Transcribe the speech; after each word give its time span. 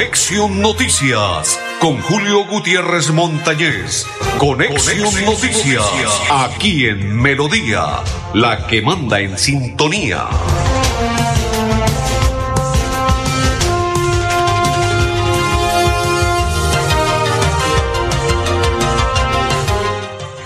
Conexión 0.00 0.62
Noticias 0.62 1.60
con 1.78 2.00
Julio 2.00 2.46
Gutiérrez 2.46 3.10
Montañez. 3.10 4.06
Conexión, 4.38 5.26
Noticias, 5.26 5.84
aquí 6.30 6.86
en 6.86 7.20
Melodía, 7.20 8.02
la 8.32 8.66
que 8.66 8.80
manda 8.80 9.20
en 9.20 9.36
sintonía. 9.36 10.26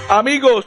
Amigos, 0.09 0.66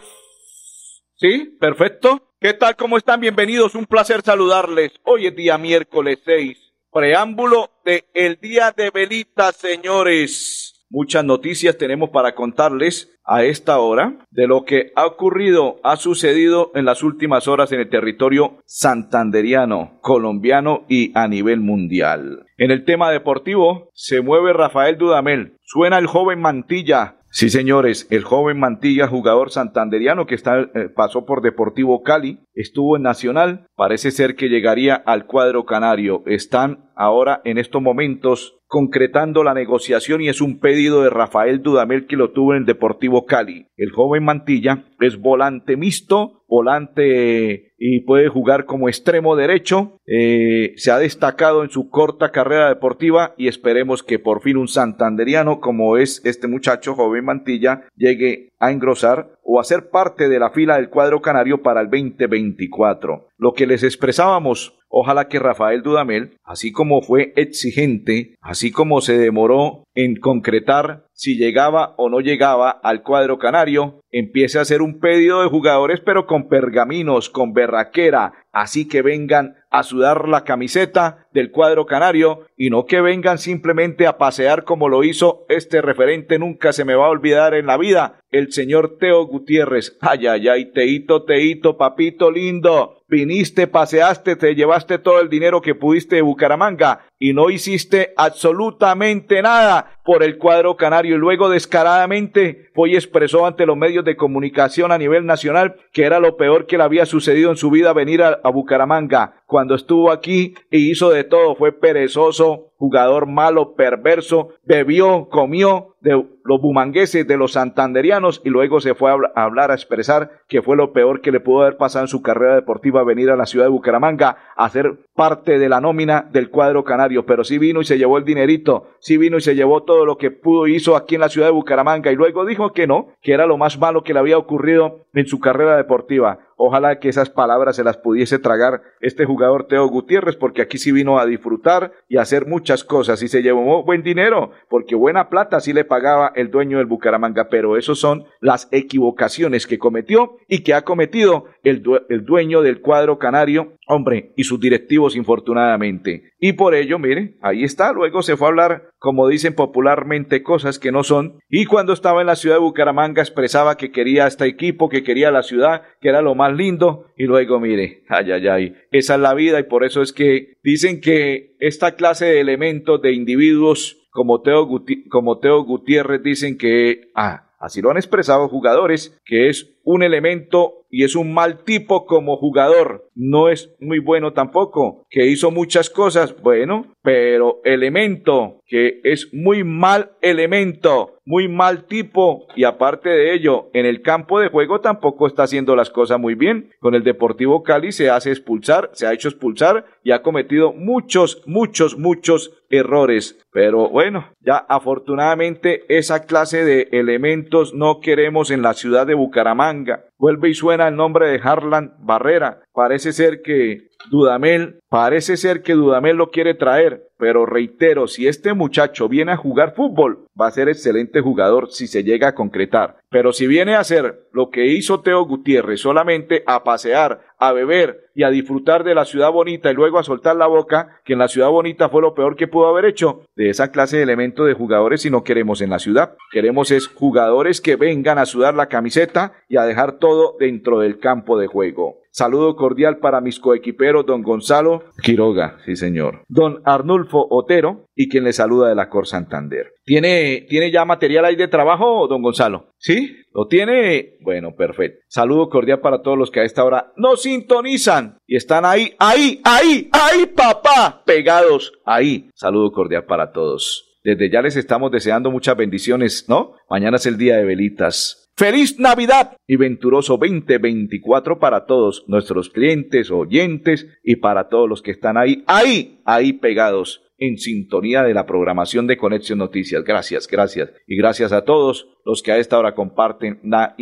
¿sí? 1.17 1.57
Perfecto. 1.59 2.31
¿Qué 2.39 2.54
tal? 2.54 2.77
¿Cómo 2.77 2.97
están? 2.97 3.19
Bienvenidos. 3.19 3.75
Un 3.75 3.85
placer 3.85 4.21
saludarles. 4.21 4.93
Hoy 5.04 5.27
es 5.27 5.35
día 5.35 5.57
miércoles 5.57 6.20
6. 6.23 6.66
Preámbulo 6.91 7.70
de 7.84 8.05
el 8.14 8.40
día 8.40 8.73
de 8.76 8.90
velita, 8.90 9.52
señores. 9.52 10.86
Muchas 10.90 11.26
noticias 11.26 11.77
tenemos 11.77 12.12
para 12.12 12.34
contarles 12.34 13.12
a 13.26 13.44
esta 13.44 13.80
hora 13.80 14.26
de 14.32 14.48
lo 14.48 14.63
que 14.63 14.94
ha 14.96 15.05
ocurrido, 15.05 15.82
ha 15.84 15.98
sucedido 15.98 16.72
en 16.76 16.86
las 16.86 17.04
últimas 17.04 17.50
horas 17.50 17.73
en 17.73 17.82
el 17.82 17.90
territorio 17.90 18.60
santanderiano, 18.66 20.00
colombiano 20.02 20.86
y 20.88 21.12
a 21.13 21.27
nivel 21.27 21.60
mundial. 21.60 22.46
En 22.57 22.71
el 22.71 22.85
tema 22.85 23.11
deportivo 23.11 23.91
se 23.93 24.21
mueve 24.21 24.52
Rafael 24.52 24.98
Dudamel, 24.98 25.57
suena 25.63 25.99
el 25.99 26.07
joven 26.07 26.41
Mantilla, 26.41 27.17
Sí, 27.29 27.49
señores, 27.49 28.07
el 28.09 28.23
joven 28.23 28.57
Mantilla, 28.57 29.07
jugador 29.07 29.52
santanderiano 29.52 30.25
que 30.25 30.35
eh, 30.35 30.89
pasó 30.95 31.25
por 31.25 31.41
Deportivo 31.41 32.01
Cali, 32.01 32.39
estuvo 32.55 32.95
en 32.95 33.03
Nacional, 33.03 33.67
parece 33.75 34.12
ser 34.12 34.35
que 34.35 34.48
llegaría 34.48 34.95
al 34.95 35.27
cuadro 35.27 35.65
canario. 35.65 36.23
Están 36.25 36.89
ahora 36.95 37.41
en 37.43 37.57
estos 37.57 37.82
momentos 37.82 38.57
concretando 38.65 39.43
la 39.43 39.54
negociación 39.54 40.21
y 40.21 40.29
es 40.29 40.41
un 40.41 40.60
pedido 40.60 41.04
de 41.04 41.10
Rafael 41.10 41.62
Dudamel 41.62 42.07
que 42.07 42.15
lo 42.15 42.32
tuvo 42.32 42.54
en 42.54 42.60
el 42.60 42.65
Deportivo 42.65 43.26
Cali. 43.26 43.67
El 43.77 43.91
joven 43.91 44.23
Mantilla 44.23 44.85
es 44.99 45.20
volante 45.20 45.77
mixto, 45.77 46.37
volante 46.48 47.73
y 47.77 48.01
puede 48.01 48.29
jugar 48.29 48.65
como 48.65 48.90
extremo 48.90 49.35
derecho. 49.35 49.99
Eh, 50.05 50.73
se 50.77 50.91
ha 50.91 50.98
destacado 50.98 51.63
en 51.63 51.70
su 51.70 51.89
corta 51.89 52.31
carrera 52.31 52.70
deportiva 52.70 53.34
y 53.37 53.48
esperemos 53.48 54.04
que 54.04 54.20
por 54.20 54.41
fin 54.41 54.57
un 54.57 54.67
santanderiano 54.67 55.59
como 55.59 55.98
es 55.98 56.21
este 56.26 56.48
muchacho 56.48 56.95
joven 56.95 57.26
Mantilla 57.26 57.87
llegue 57.95 58.54
a 58.59 58.71
engrosar 58.71 59.31
o 59.43 59.59
a 59.59 59.63
ser 59.63 59.89
parte 59.89 60.29
de 60.29 60.39
la 60.39 60.49
fila 60.49 60.77
del 60.77 60.89
cuadro 60.89 61.21
canario 61.21 61.62
para 61.62 61.81
el 61.81 61.89
2024. 61.89 63.27
Lo 63.37 63.54
que 63.54 63.67
les 63.67 63.84
expresábamos 63.84 64.73
Ojalá 64.89 65.28
que 65.28 65.39
Rafael 65.39 65.84
Dudamel, 65.84 66.38
así 66.44 66.72
como 66.72 67.01
fue 67.01 67.34
exigente, 67.35 68.35
así 68.41 68.72
como 68.72 69.01
se 69.01 69.17
demoró 69.17 69.84
en 69.95 70.16
concretar 70.16 71.06
si 71.18 71.35
llegaba 71.35 71.96
o 71.97 72.09
no 72.09 72.19
llegaba 72.19 72.69
al 72.69 73.01
cuadro 73.01 73.40
canario, 73.40 74.01
empiece 74.12 74.59
a 74.59 74.62
hacer 74.62 74.84
un 74.84 75.00
pedido 75.00 75.41
de 75.41 75.50
jugadores 75.50 76.00
pero 76.00 76.28
con 76.28 76.47
pergaminos, 76.47 77.31
con 77.31 77.53
berraquera, 77.53 78.34
así 78.51 78.88
que 78.88 79.01
vengan 79.01 79.56
a 79.72 79.81
sudar 79.81 80.29
la 80.29 80.44
camiseta 80.44 81.28
del 81.34 81.50
cuadro 81.50 81.88
canario 81.88 82.45
y 82.56 82.69
no 82.69 82.85
que 82.85 83.01
vengan 83.01 83.40
simplemente 83.40 84.06
a 84.06 84.19
pasear 84.19 84.63
como 84.63 84.90
lo 84.90 85.03
hizo 85.03 85.45
este 85.50 85.81
referente 85.81 86.38
nunca 86.38 86.72
se 86.72 86.85
me 86.85 86.94
va 86.94 87.07
a 87.07 87.09
olvidar 87.09 87.56
en 87.56 87.66
la 87.66 87.78
vida, 87.78 88.19
el 88.29 88.53
señor 88.53 88.97
Teo 89.00 89.25
Gutiérrez. 89.25 89.97
Ay, 90.01 90.28
ay, 90.28 90.47
ay, 90.47 90.72
Teito, 90.72 91.23
Teito, 91.23 91.78
papito 91.78 92.29
lindo, 92.29 93.01
viniste, 93.07 93.68
paseaste, 93.68 94.35
te 94.35 94.53
llevaste 94.53 95.00
todo 95.00 95.19
el 95.19 95.29
dinero 95.29 95.62
que 95.62 95.75
pudiste 95.75 96.18
de 96.18 96.22
Bucaramanga 96.22 97.07
y 97.19 97.34
no 97.34 97.50
hiciste 97.50 98.13
absolutamente 98.16 99.41
nada 99.41 100.00
por 100.03 100.23
el 100.23 100.38
cuadro 100.38 100.78
canario 100.78 101.16
y 101.16 101.19
luego 101.19 101.50
descaradamente 101.50 102.69
fue 102.73 102.91
y 102.91 102.95
expresó 102.95 103.45
ante 103.45 103.66
los 103.66 103.75
medios 103.75 104.05
de 104.05 104.16
comunicación 104.16 104.91
a 104.91 104.97
nivel 104.97 105.25
nacional 105.25 105.75
que 105.91 106.03
era 106.03 106.19
lo 106.19 106.38
peor 106.38 106.66
que 106.66 106.78
le 106.78 106.83
había 106.83 107.05
sucedido 107.05 107.50
en 107.50 107.57
su 107.57 107.72
vida 107.72 107.94
venir 107.94 108.22
a, 108.22 108.39
a 108.44 108.50
Bucaramanga. 108.51 109.41
Cuando 109.45 109.75
estuvo 109.75 110.11
aquí 110.11 110.55
y 110.69 110.91
hizo 110.91 111.09
de 111.09 111.23
todo, 111.23 111.55
fue 111.55 111.72
perezoso, 111.72 112.72
jugador 112.78 113.25
malo, 113.25 113.73
perverso, 113.75 114.49
bebió, 114.63 115.28
comió 115.29 115.95
de 116.01 116.23
los 116.44 116.61
bumangueses, 116.61 117.28
de 117.28 117.38
los 117.38 117.53
santanderianos 117.53 118.41
y 118.45 118.49
luego 118.49 118.79
se 118.79 118.94
fue 118.94 119.11
a 119.11 119.44
hablar, 119.44 119.72
a 119.72 119.73
expresar 119.73 120.44
que 120.47 120.61
fue 120.61 120.78
lo 120.78 120.94
peor 120.94 121.22
que 121.22 121.31
le 121.31 121.39
pudo 121.39 121.63
haber 121.63 121.78
pasado 121.78 122.05
en 122.05 122.09
su 122.09 122.22
carrera 122.22 122.55
deportiva 122.55 123.03
venir 123.03 123.29
a 123.29 123.35
la 123.35 123.45
ciudad 123.45 123.66
de 123.66 123.72
Bucaramanga 123.72 124.38
a 124.55 124.69
ser 124.69 124.99
parte 125.17 125.57
de 125.57 125.67
la 125.67 125.81
nómina 125.81 126.29
del 126.31 126.51
cuadro 126.51 126.83
canario, 126.83 127.25
pero 127.25 127.44
sí 127.44 127.57
vino 127.57 127.81
y 127.81 127.85
se 127.85 127.97
llevó 127.97 128.19
el 128.19 128.23
dinerito, 128.23 128.91
sí 129.00 129.17
vino 129.17 129.38
y 129.38 129.41
se 129.41 129.55
llevó 129.55 129.81
todo 129.81 130.05
lo 130.05 130.19
que 130.19 130.29
pudo 130.29 130.67
hizo 130.67 130.95
aquí 130.95 131.16
en 131.16 131.22
la 131.22 131.29
ciudad 131.29 131.47
de 131.47 131.53
Bucaramanga 131.53 132.11
y 132.11 132.16
luego 132.16 132.45
dijo 132.45 132.72
que 132.72 132.85
no, 132.85 133.07
que 133.23 133.33
era 133.33 133.47
lo 133.47 133.57
más 133.57 133.79
malo 133.79 134.03
que 134.03 134.13
le 134.13 134.19
había 134.19 134.38
ocurrido 134.38 135.07
en 135.16 135.25
su 135.25 135.39
carrera 135.39 135.75
deportiva. 135.75 136.47
Ojalá 136.59 137.00
que 137.00 137.09
esas 137.09 137.29
palabras 137.29 137.75
se 137.75 137.84
las 137.84 137.97
pudiese 137.97 138.40
tragar 138.40 138.81
este 139.00 139.25
jugador 139.25 139.68
Teo 139.68 139.88
Gutiérrez, 139.88 140.35
porque 140.35 140.63
aquí 140.63 140.79
sí 140.79 140.91
vino 140.91 141.19
a 141.19 141.25
disfrutar 141.28 141.94
y 142.09 142.18
a 142.18 142.22
hacer 142.22 142.47
muchas 142.47 142.84
cosas 142.84 143.22
y 143.22 143.28
se 143.28 143.44
llevó 143.44 143.84
buen 143.84 144.01
dinero, 144.01 144.51
porque 144.67 144.96
buena 144.96 145.29
plata 145.29 145.59
sí 145.59 145.72
le 145.72 145.85
pagaba 145.85 146.31
el 146.35 146.50
dueño 146.50 146.79
del 146.79 146.88
Bucaramanga, 146.88 147.47
pero 147.50 147.78
esos 147.78 148.00
son 148.00 148.25
las 148.41 148.67
equivocaciones 148.72 149.67
que 149.67 149.78
cometió 149.78 150.38
y 150.47 150.63
que 150.63 150.73
ha 150.73 150.81
cometido 150.81 151.46
el, 151.63 151.84
el 152.09 152.25
dueño 152.25 152.63
del 152.63 152.81
cuadro 152.81 153.19
canario, 153.19 153.73
hombre, 153.88 154.34
y 154.35 154.44
sus 154.44 154.59
directivos 154.59 155.16
infortunadamente. 155.16 156.31
Y 156.40 156.53
por 156.53 156.73
ello, 156.73 156.97
mire, 156.97 157.35
ahí 157.41 157.63
está, 157.63 157.94
luego 157.94 158.23
se 158.23 158.35
fue 158.35 158.47
a 158.47 158.50
hablar, 158.50 158.90
como 159.00 159.28
dicen 159.28 159.53
popularmente, 159.53 160.44
cosas 160.44 160.80
que 160.80 160.91
no 160.91 161.03
son, 161.03 161.40
y 161.50 161.66
cuando 161.66 161.94
estaba 161.94 162.22
en 162.22 162.28
la 162.28 162.35
ciudad 162.35 162.56
de 162.56 162.62
Bucaramanga 162.62 163.22
expresaba 163.22 163.78
que 163.78 163.91
quería 163.91 164.28
este 164.28 164.46
equipo, 164.46 164.90
que 164.90 165.03
quería 165.03 165.31
la 165.31 165.44
ciudad, 165.44 165.84
que 166.02 166.09
era 166.09 166.22
lo 166.22 166.35
más 166.35 166.53
lindo. 166.53 167.06
Y 167.16 167.25
luego 167.25 167.59
mire, 167.59 168.03
ay, 168.09 168.31
ay, 168.31 168.47
ay, 168.47 168.75
esa 168.91 169.16
es 169.16 169.22
la 169.22 169.34
vida. 169.34 169.59
Y 169.59 169.63
por 169.63 169.84
eso 169.84 170.02
es 170.02 170.13
que 170.13 170.58
dicen 170.63 171.02
que 171.02 171.56
esta 171.59 171.96
clase 171.96 172.25
de 172.25 172.40
elementos 172.40 173.02
de 173.02 173.13
individuos 173.13 174.08
como 174.09 174.41
Teo, 174.41 174.68
como 175.09 175.40
Teo 175.40 175.64
Gutiérrez 175.64 176.24
dicen 176.24 176.58
que, 176.58 177.12
ah, 177.14 177.52
así 177.59 177.81
lo 177.81 177.91
han 177.91 177.97
expresado 177.97 178.47
jugadores, 178.50 179.19
que 179.25 179.50
es 179.50 179.76
un 179.87 180.03
elemento 180.03 180.85
y 180.89 181.05
es 181.05 181.15
un 181.15 181.33
mal 181.33 181.63
tipo 181.63 182.05
como 182.05 182.35
jugador. 182.35 183.07
No 183.15 183.49
es 183.49 183.73
muy 183.79 183.99
bueno 183.99 184.33
tampoco, 184.33 185.05
que 185.09 185.25
hizo 185.27 185.49
muchas 185.49 185.89
cosas, 185.89 186.35
bueno, 186.41 186.93
pero 187.01 187.61
elemento, 187.63 188.61
que 188.65 188.99
es 189.03 189.33
muy 189.33 189.63
mal 189.63 190.11
elemento, 190.21 191.19
muy 191.25 191.47
mal 191.47 191.85
tipo 191.85 192.47
y 192.55 192.63
aparte 192.63 193.09
de 193.09 193.33
ello, 193.33 193.69
en 193.73 193.85
el 193.85 194.01
campo 194.01 194.39
de 194.39 194.49
juego 194.49 194.81
tampoco 194.81 195.27
está 195.27 195.43
haciendo 195.43 195.75
las 195.75 195.89
cosas 195.89 196.19
muy 196.19 196.35
bien. 196.35 196.71
Con 196.79 196.95
el 196.95 197.03
Deportivo 197.03 197.63
Cali 197.63 197.91
se 197.91 198.09
hace 198.09 198.29
expulsar, 198.29 198.89
se 198.93 199.07
ha 199.07 199.13
hecho 199.13 199.29
expulsar 199.29 199.85
y 200.03 200.11
ha 200.11 200.21
cometido 200.21 200.73
muchos, 200.73 201.41
muchos, 201.45 201.97
muchos 201.97 202.53
errores. 202.69 203.37
Pero 203.51 203.89
bueno, 203.89 204.33
ya 204.41 204.57
afortunadamente 204.57 205.83
esa 205.89 206.25
clase 206.25 206.63
de 206.63 206.89
elementos 206.91 207.73
no 207.73 207.99
queremos 207.99 208.51
en 208.51 208.61
la 208.61 208.73
ciudad 208.73 209.07
de 209.07 209.15
Bucaramanga. 209.15 209.76
Vuelve 210.17 210.49
y 210.49 210.53
suena 210.53 210.88
el 210.88 210.95
nombre 210.95 211.29
de 211.29 211.39
Harlan 211.41 211.93
Barrera. 211.99 212.61
Parece 212.73 213.13
ser 213.13 213.41
que 213.41 213.88
Dudamel, 214.09 214.79
parece 214.89 215.38
ser 215.38 215.61
que 215.61 215.73
Dudamel 215.73 216.17
lo 216.17 216.29
quiere 216.31 216.53
traer, 216.53 217.03
pero 217.17 217.45
reitero, 217.45 218.07
si 218.07 218.27
este 218.27 218.53
muchacho 218.53 219.09
viene 219.09 219.33
a 219.33 219.37
jugar 219.37 219.73
fútbol, 219.75 220.26
va 220.39 220.47
a 220.47 220.51
ser 220.51 220.69
excelente 220.69 221.21
jugador 221.21 221.71
si 221.71 221.87
se 221.87 222.03
llega 222.03 222.29
a 222.29 222.35
concretar. 222.35 222.97
Pero 223.09 223.31
si 223.31 223.47
viene 223.47 223.75
a 223.75 223.79
hacer 223.79 224.27
lo 224.31 224.49
que 224.49 224.67
hizo 224.67 225.01
Teo 225.01 225.25
Gutiérrez, 225.25 225.81
solamente 225.81 226.43
a 226.45 226.63
pasear, 226.63 227.21
a 227.39 227.53
beber 227.53 228.05
y 228.13 228.23
a 228.23 228.29
disfrutar 228.29 228.83
de 228.83 228.95
la 228.95 229.05
ciudad 229.05 229.31
bonita 229.31 229.72
y 229.72 229.73
luego 229.73 229.99
a 229.99 230.03
soltar 230.03 230.35
la 230.35 230.47
boca, 230.47 230.99
que 231.05 231.13
en 231.13 231.19
la 231.19 231.28
ciudad 231.28 231.49
bonita 231.49 231.89
fue 231.89 232.01
lo 232.01 232.13
peor 232.13 232.35
que 232.35 232.47
pudo 232.47 232.67
haber 232.67 232.85
hecho, 232.85 233.22
de 233.35 233.49
esa 233.49 233.72
clase 233.72 233.97
de 233.97 234.03
elementos 234.03 234.45
de 234.45 234.53
jugadores 234.53 235.01
si 235.01 235.09
no 235.09 235.23
queremos 235.23 235.61
en 235.61 235.69
la 235.69 235.79
ciudad. 235.79 236.16
Queremos 236.31 236.72
es 236.72 236.87
jugadores 236.87 237.61
que 237.61 237.75
vengan 237.75 238.17
a 238.17 238.25
sudar 238.25 238.55
la 238.55 238.67
camiseta 238.67 239.33
y 239.47 239.57
a 239.57 239.63
dejar 239.63 239.99
todo 239.99 240.35
dentro 240.40 240.79
del 240.79 240.99
campo 240.99 241.37
de 241.37 241.47
juego. 241.47 242.01
Saludo 242.11 242.55
cordial 242.55 242.97
para 242.97 243.22
mis 243.22 243.40
coequiperos, 243.40 244.05
don 244.05 244.23
Gonzalo 244.23 244.85
Quiroga, 245.03 245.59
sí 245.66 245.75
señor, 245.75 246.23
don 246.28 246.61
Arnulfo 246.66 247.28
Otero 247.29 247.85
y 247.95 248.09
quien 248.09 248.23
le 248.23 248.33
saluda 248.33 248.69
de 248.69 248.75
la 248.75 248.90
Cor 248.90 249.05
Santander. 249.05 249.77
¿Tiene, 249.87 250.45
¿Tiene 250.49 250.69
ya 250.69 250.84
material 250.84 251.23
ahí 251.23 251.37
de 251.37 251.47
trabajo, 251.47 252.09
don 252.09 252.22
Gonzalo? 252.22 252.73
¿Sí? 252.78 253.23
¿Lo 253.34 253.47
tiene? 253.47 254.17
Bueno, 254.19 254.53
perfecto. 254.53 254.99
Saludo 255.07 255.47
cordial 255.47 255.79
para 255.79 256.01
todos 256.01 256.18
los 256.18 256.30
que 256.30 256.42
a 256.42 256.44
esta 256.44 256.66
hora 256.66 256.92
nos 256.98 257.22
sintonizan 257.22 258.18
y 258.28 258.36
están 258.36 258.66
ahí, 258.66 258.94
ahí, 259.00 259.39
ahí, 259.45 259.88
ahí, 259.94 260.25
papá, 260.25 261.04
pegados 261.06 261.72
ahí. 261.86 262.30
Saludo 262.36 262.74
cordial 262.74 263.06
para 263.06 263.31
todos. 263.31 263.98
Desde 264.04 264.30
ya 264.30 264.42
les 264.42 264.57
estamos 264.57 264.92
deseando 264.92 265.31
muchas 265.31 265.56
bendiciones, 265.56 266.25
¿no? 266.28 266.56
Mañana 266.69 266.98
es 266.98 267.06
el 267.06 267.18
día 267.18 267.38
de 267.38 267.45
velitas. 267.45 268.30
Feliz 268.36 268.78
Navidad 268.80 269.38
y 269.48 269.56
venturoso 269.56 270.18
2024 270.18 271.40
para 271.40 271.66
todos 271.66 272.04
nuestros 272.07 272.50
clientes, 272.50 273.10
oyentes 273.10 273.88
y 274.04 274.18
para 274.18 274.50
todos 274.50 274.68
los 274.68 274.81
que 274.81 274.92
están 274.92 275.16
ahí, 275.16 275.45
ahí, 275.48 276.01
ahí 276.04 276.33
pegados 276.33 277.06
en 277.18 277.38
sintonía 277.38 278.04
de 278.04 278.14
la 278.14 278.25
programación 278.25 278.88
de 278.88 278.98
Conexión 278.98 279.40
Noticias. 279.40 279.84
Gracias, 279.84 280.28
gracias. 280.28 280.69
Y 280.88 280.96
gracias 280.96 281.31
a 281.31 281.44
todos 281.44 281.88
los 282.06 282.24
que 282.24 282.31
a 282.31 282.38
esta 282.38 282.58
hora 282.58 282.74
comparten 282.74 283.40
la, 283.44 283.75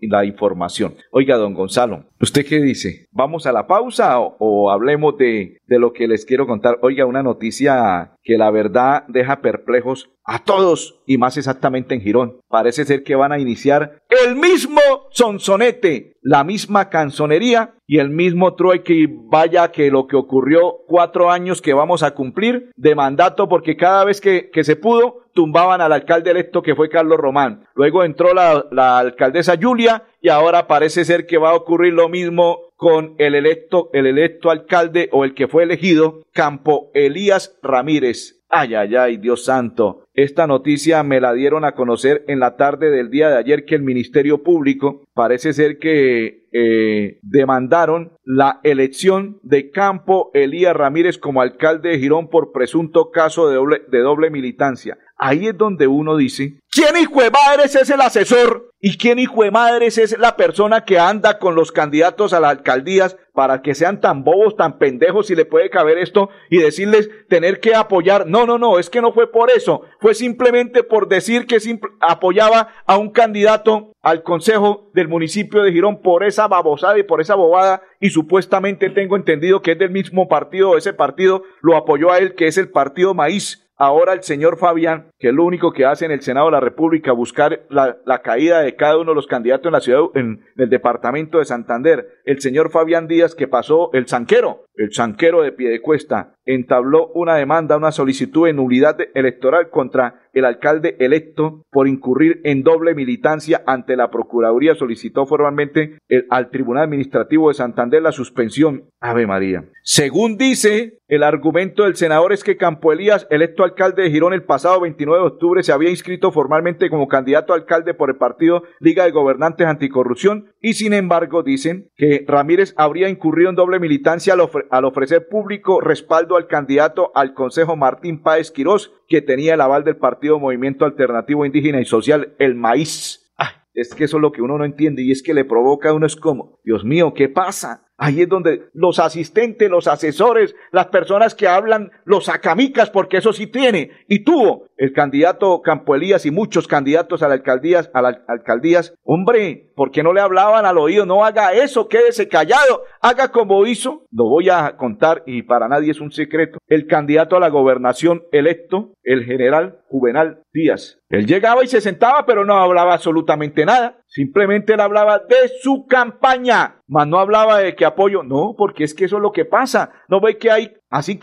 la 0.00 0.24
información. 0.24 0.94
Oiga, 1.12 1.36
don 1.36 1.54
Gonzalo, 1.54 2.06
¿usted 2.20 2.44
qué 2.44 2.60
dice? 2.60 3.06
¿Vamos 3.12 3.46
a 3.46 3.52
la 3.52 3.66
pausa 3.66 4.18
o, 4.18 4.70
hablemos 4.70 5.16
de, 5.16 5.58
de 5.70 5.78
lo 5.78 5.92
que 5.92 6.08
les 6.08 6.26
quiero 6.26 6.46
contar? 6.46 6.78
Oiga, 6.82 7.06
una 7.06 7.22
noticia 7.22 8.16
que 8.22 8.36
la 8.36 8.50
verdad 8.50 9.04
deja 9.06 9.40
perplejos 9.40 10.10
a 10.24 10.40
todos 10.40 11.00
y 11.06 11.16
más 11.16 11.36
exactamente 11.36 11.94
en 11.94 12.00
Girón. 12.00 12.40
Parece 12.48 12.84
ser 12.84 13.04
que 13.04 13.14
van 13.14 13.32
a 13.32 13.38
iniciar 13.38 14.02
el 14.26 14.34
mismo 14.34 14.80
sonsonete, 15.10 16.16
la 16.22 16.42
misma 16.44 16.90
canzonería 16.90 17.74
y 17.86 17.98
el 17.98 18.10
mismo 18.10 18.54
trueque 18.54 18.94
y 18.94 19.06
vaya 19.06 19.70
que 19.70 19.90
lo 19.90 20.06
que 20.08 20.16
ocurrió 20.16 20.78
cuatro 20.86 21.30
años 21.30 21.62
que 21.62 21.72
vamos 21.72 22.02
a 22.02 22.14
cumplir 22.14 22.70
de 22.76 22.94
mandato 22.94 23.48
porque 23.48 23.76
cada 23.76 24.04
vez 24.04 24.20
que, 24.20 24.50
que 24.50 24.64
se 24.64 24.76
pudo 24.76 25.24
tumbaban 25.32 25.80
al 25.80 25.92
alcalde 25.92 26.32
electo 26.32 26.62
que 26.62 26.74
fue 26.74 26.88
Carlos 26.88 27.18
Román. 27.18 27.64
Luego 27.74 28.02
entró 28.02 28.34
la, 28.34 28.66
la 28.72 28.98
alcaldesa 28.98 29.54
Julia 29.60 30.04
y 30.20 30.28
ahora 30.28 30.66
parece 30.66 31.04
ser 31.04 31.26
que 31.26 31.38
va 31.38 31.50
a 31.50 31.54
ocurrir 31.56 31.92
lo 31.92 32.08
mismo 32.08 32.69
con 32.80 33.14
el 33.18 33.34
electo, 33.34 33.90
el 33.92 34.06
electo 34.06 34.50
alcalde 34.50 35.10
o 35.12 35.26
el 35.26 35.34
que 35.34 35.48
fue 35.48 35.64
elegido, 35.64 36.22
Campo 36.32 36.90
Elías 36.94 37.58
Ramírez. 37.62 38.40
Ay, 38.48 38.74
ay, 38.74 38.96
ay, 38.96 39.16
Dios 39.18 39.44
santo. 39.44 40.06
Esta 40.14 40.46
noticia 40.46 41.02
me 41.02 41.20
la 41.20 41.34
dieron 41.34 41.66
a 41.66 41.72
conocer 41.72 42.24
en 42.26 42.40
la 42.40 42.56
tarde 42.56 42.90
del 42.90 43.10
día 43.10 43.28
de 43.28 43.36
ayer 43.36 43.66
que 43.66 43.74
el 43.74 43.82
Ministerio 43.82 44.42
Público 44.42 45.02
parece 45.12 45.52
ser 45.52 45.78
que 45.78 46.46
eh, 46.52 47.18
demandaron 47.20 48.12
la 48.24 48.60
elección 48.64 49.38
de 49.42 49.70
Campo 49.70 50.30
Elías 50.32 50.74
Ramírez 50.74 51.18
como 51.18 51.42
alcalde 51.42 51.90
de 51.90 51.98
Girón 51.98 52.28
por 52.30 52.50
presunto 52.50 53.10
caso 53.10 53.50
de 53.50 53.56
doble, 53.56 53.82
de 53.88 53.98
doble 53.98 54.30
militancia. 54.30 54.96
Ahí 55.22 55.48
es 55.48 55.58
donde 55.58 55.86
uno 55.86 56.16
dice, 56.16 56.54
¿quién 56.70 56.96
hijo 56.96 57.20
de 57.20 57.30
madres 57.30 57.76
es 57.76 57.90
el 57.90 58.00
asesor? 58.00 58.72
¿Y 58.80 58.96
quién 58.96 59.18
hijo 59.18 59.42
de 59.42 59.50
madres 59.50 59.98
es 59.98 60.18
la 60.18 60.34
persona 60.34 60.86
que 60.86 60.98
anda 60.98 61.38
con 61.38 61.54
los 61.54 61.72
candidatos 61.72 62.32
a 62.32 62.40
las 62.40 62.52
alcaldías 62.52 63.18
para 63.34 63.60
que 63.60 63.74
sean 63.74 64.00
tan 64.00 64.24
bobos, 64.24 64.56
tan 64.56 64.78
pendejos, 64.78 65.26
si 65.26 65.34
le 65.34 65.44
puede 65.44 65.68
caber 65.68 65.98
esto 65.98 66.30
y 66.48 66.56
decirles 66.56 67.10
tener 67.28 67.60
que 67.60 67.74
apoyar? 67.74 68.26
No, 68.26 68.46
no, 68.46 68.56
no, 68.56 68.78
es 68.78 68.88
que 68.88 69.02
no 69.02 69.12
fue 69.12 69.30
por 69.30 69.50
eso, 69.50 69.82
fue 70.00 70.14
simplemente 70.14 70.82
por 70.84 71.06
decir 71.06 71.46
que 71.46 71.58
apoyaba 72.00 72.68
a 72.86 72.96
un 72.96 73.10
candidato 73.10 73.92
al 74.00 74.22
consejo 74.22 74.90
del 74.94 75.08
municipio 75.08 75.62
de 75.62 75.72
Girón 75.72 76.00
por 76.00 76.24
esa 76.24 76.48
babosada 76.48 76.98
y 76.98 77.02
por 77.02 77.20
esa 77.20 77.34
bobada 77.34 77.82
y 78.00 78.08
supuestamente 78.08 78.88
tengo 78.88 79.16
entendido 79.16 79.60
que 79.60 79.72
es 79.72 79.78
del 79.78 79.90
mismo 79.90 80.28
partido, 80.28 80.78
ese 80.78 80.94
partido 80.94 81.42
lo 81.60 81.76
apoyó 81.76 82.10
a 82.10 82.16
él, 82.16 82.34
que 82.34 82.46
es 82.46 82.56
el 82.56 82.70
partido 82.70 83.12
Maíz 83.12 83.69
ahora 83.80 84.12
el 84.12 84.22
señor 84.22 84.58
Fabián, 84.58 85.06
que 85.18 85.28
es 85.28 85.34
lo 85.34 85.42
único 85.44 85.72
que 85.72 85.86
hace 85.86 86.04
en 86.04 86.10
el 86.10 86.20
Senado 86.20 86.46
de 86.46 86.52
la 86.52 86.60
República, 86.60 87.12
buscar 87.12 87.62
la, 87.70 87.96
caída 88.22 88.60
de 88.60 88.76
cada 88.76 88.98
uno 88.98 89.12
de 89.12 89.14
los 89.14 89.26
candidatos 89.26 89.66
en 89.66 89.72
la 89.72 89.80
ciudad, 89.80 90.02
en, 90.14 90.44
el 90.56 90.68
departamento 90.68 91.38
de 91.38 91.46
Santander, 91.46 92.20
el 92.26 92.40
señor 92.40 92.70
Fabián 92.70 93.08
Díaz, 93.08 93.34
que 93.34 93.48
pasó 93.48 93.90
el 93.94 94.06
zanquero, 94.06 94.66
el 94.76 94.92
zanquero 94.94 95.42
de 95.42 95.52
Piedecuesta, 95.52 96.34
entabló 96.44 97.08
una 97.14 97.36
demanda, 97.36 97.78
una 97.78 97.90
solicitud 97.90 98.46
de 98.46 98.52
nulidad 98.52 98.98
electoral 99.14 99.70
contra 99.70 100.28
el 100.32 100.44
alcalde 100.44 100.96
electo 100.98 101.64
por 101.70 101.88
incurrir 101.88 102.40
en 102.44 102.62
doble 102.62 102.94
militancia 102.94 103.62
ante 103.66 103.96
la 103.96 104.10
Procuraduría. 104.10 104.74
Solicitó 104.74 105.26
formalmente 105.26 105.98
al 106.28 106.50
Tribunal 106.50 106.84
Administrativo 106.84 107.48
de 107.48 107.54
Santander 107.54 108.02
la 108.02 108.12
suspensión. 108.12 108.84
Ave 109.00 109.26
María. 109.26 109.64
Según 109.82 110.36
dice, 110.36 110.98
el 111.08 111.22
argumento 111.22 111.84
del 111.84 111.96
senador 111.96 112.32
es 112.32 112.44
que 112.44 112.56
Campo 112.56 112.92
Elías, 112.92 113.26
electo 113.30 113.64
alcalde 113.64 114.02
de 114.02 114.10
Girón 114.10 114.34
el 114.34 114.44
pasado 114.44 114.80
29 114.80 115.22
de 115.22 115.26
octubre, 115.26 115.62
se 115.62 115.72
había 115.72 115.90
inscrito 115.90 116.30
formalmente 116.32 116.90
como 116.90 117.08
candidato 117.08 117.52
a 117.52 117.56
alcalde 117.56 117.94
por 117.94 118.10
el 118.10 118.16
partido 118.16 118.62
Liga 118.78 119.04
de 119.04 119.10
Gobernantes 119.10 119.66
Anticorrupción 119.66 120.52
y 120.60 120.74
sin 120.74 120.92
embargo 120.92 121.42
dicen 121.42 121.88
que 121.96 122.24
Ramírez 122.28 122.74
habría 122.76 123.08
incurrido 123.08 123.50
en 123.50 123.56
doble 123.56 123.80
militancia 123.80 124.34
al, 124.34 124.48
al 124.70 124.84
ofrecer 124.84 125.28
público 125.28 125.80
respaldo 125.80 126.36
al 126.36 126.46
candidato 126.46 127.10
al 127.14 127.34
Consejo 127.34 127.74
Martín 127.74 128.22
Páez 128.22 128.50
Quirós, 128.50 128.92
que 129.10 129.20
tenía 129.20 129.54
el 129.54 129.60
aval 129.60 129.82
del 129.82 129.96
Partido 129.96 130.38
Movimiento 130.38 130.84
Alternativo 130.84 131.44
Indígena 131.44 131.80
y 131.80 131.84
Social, 131.84 132.32
el 132.38 132.54
Maíz. 132.54 133.34
es 133.74 133.92
que 133.92 134.04
eso 134.04 134.18
es 134.18 134.20
lo 134.22 134.30
que 134.30 134.40
uno 134.40 134.56
no 134.56 134.64
entiende 134.64 135.02
y 135.02 135.10
es 135.10 135.20
que 135.20 135.34
le 135.34 135.44
provoca 135.44 135.90
a 135.90 135.94
uno 135.94 136.06
es 136.06 136.14
como, 136.14 136.60
Dios 136.64 136.84
mío, 136.84 137.12
¿qué 137.12 137.28
pasa? 137.28 137.89
Ahí 138.02 138.22
es 138.22 138.28
donde 138.30 138.62
los 138.72 138.98
asistentes, 138.98 139.68
los 139.68 139.86
asesores, 139.86 140.56
las 140.72 140.86
personas 140.86 141.34
que 141.34 141.46
hablan, 141.46 141.90
los 142.04 142.30
acamicas, 142.30 142.88
porque 142.88 143.18
eso 143.18 143.34
sí 143.34 143.46
tiene 143.46 143.90
y 144.08 144.24
tuvo 144.24 144.68
el 144.78 144.94
candidato 144.94 145.60
Campo 145.60 145.94
Elías 145.94 146.24
y 146.24 146.30
muchos 146.30 146.66
candidatos 146.66 147.22
a 147.22 147.28
la 147.28 147.34
alcaldías, 147.34 147.90
a 147.92 148.00
las 148.00 148.16
alcaldías. 148.26 148.94
Hombre, 149.04 149.70
¿por 149.76 149.90
qué 149.90 150.02
no 150.02 150.14
le 150.14 150.22
hablaban 150.22 150.64
al 150.64 150.78
oído? 150.78 151.04
No 151.04 151.26
haga 151.26 151.52
eso, 151.52 151.88
quédese 151.88 152.26
callado, 152.26 152.84
haga 153.02 153.28
como 153.28 153.66
hizo. 153.66 154.06
Lo 154.10 154.24
voy 154.30 154.48
a 154.48 154.78
contar 154.78 155.22
y 155.26 155.42
para 155.42 155.68
nadie 155.68 155.90
es 155.90 156.00
un 156.00 156.10
secreto. 156.10 156.58
El 156.68 156.86
candidato 156.86 157.36
a 157.36 157.40
la 157.40 157.50
gobernación 157.50 158.22
electo, 158.32 158.94
el 159.02 159.24
general 159.24 159.80
Juvenal 159.90 160.42
Díaz. 160.54 160.98
Él 161.10 161.26
llegaba 161.26 161.64
y 161.64 161.66
se 161.66 161.82
sentaba, 161.82 162.24
pero 162.24 162.46
no 162.46 162.54
hablaba 162.54 162.94
absolutamente 162.94 163.66
nada. 163.66 163.99
Simplemente 164.10 164.74
él 164.74 164.80
hablaba 164.80 165.20
de 165.20 165.48
su 165.62 165.86
campaña, 165.86 166.82
mas 166.88 167.06
no 167.06 167.20
hablaba 167.20 167.58
de 167.58 167.76
que 167.76 167.84
apoyo. 167.84 168.24
No, 168.24 168.56
porque 168.58 168.82
es 168.82 168.92
que 168.92 169.04
eso 169.04 169.16
es 169.16 169.22
lo 169.22 169.30
que 169.30 169.44
pasa. 169.44 169.92
No 170.08 170.20
ve 170.20 170.36
que 170.36 170.50
hay 170.50 170.74
así 170.90 171.18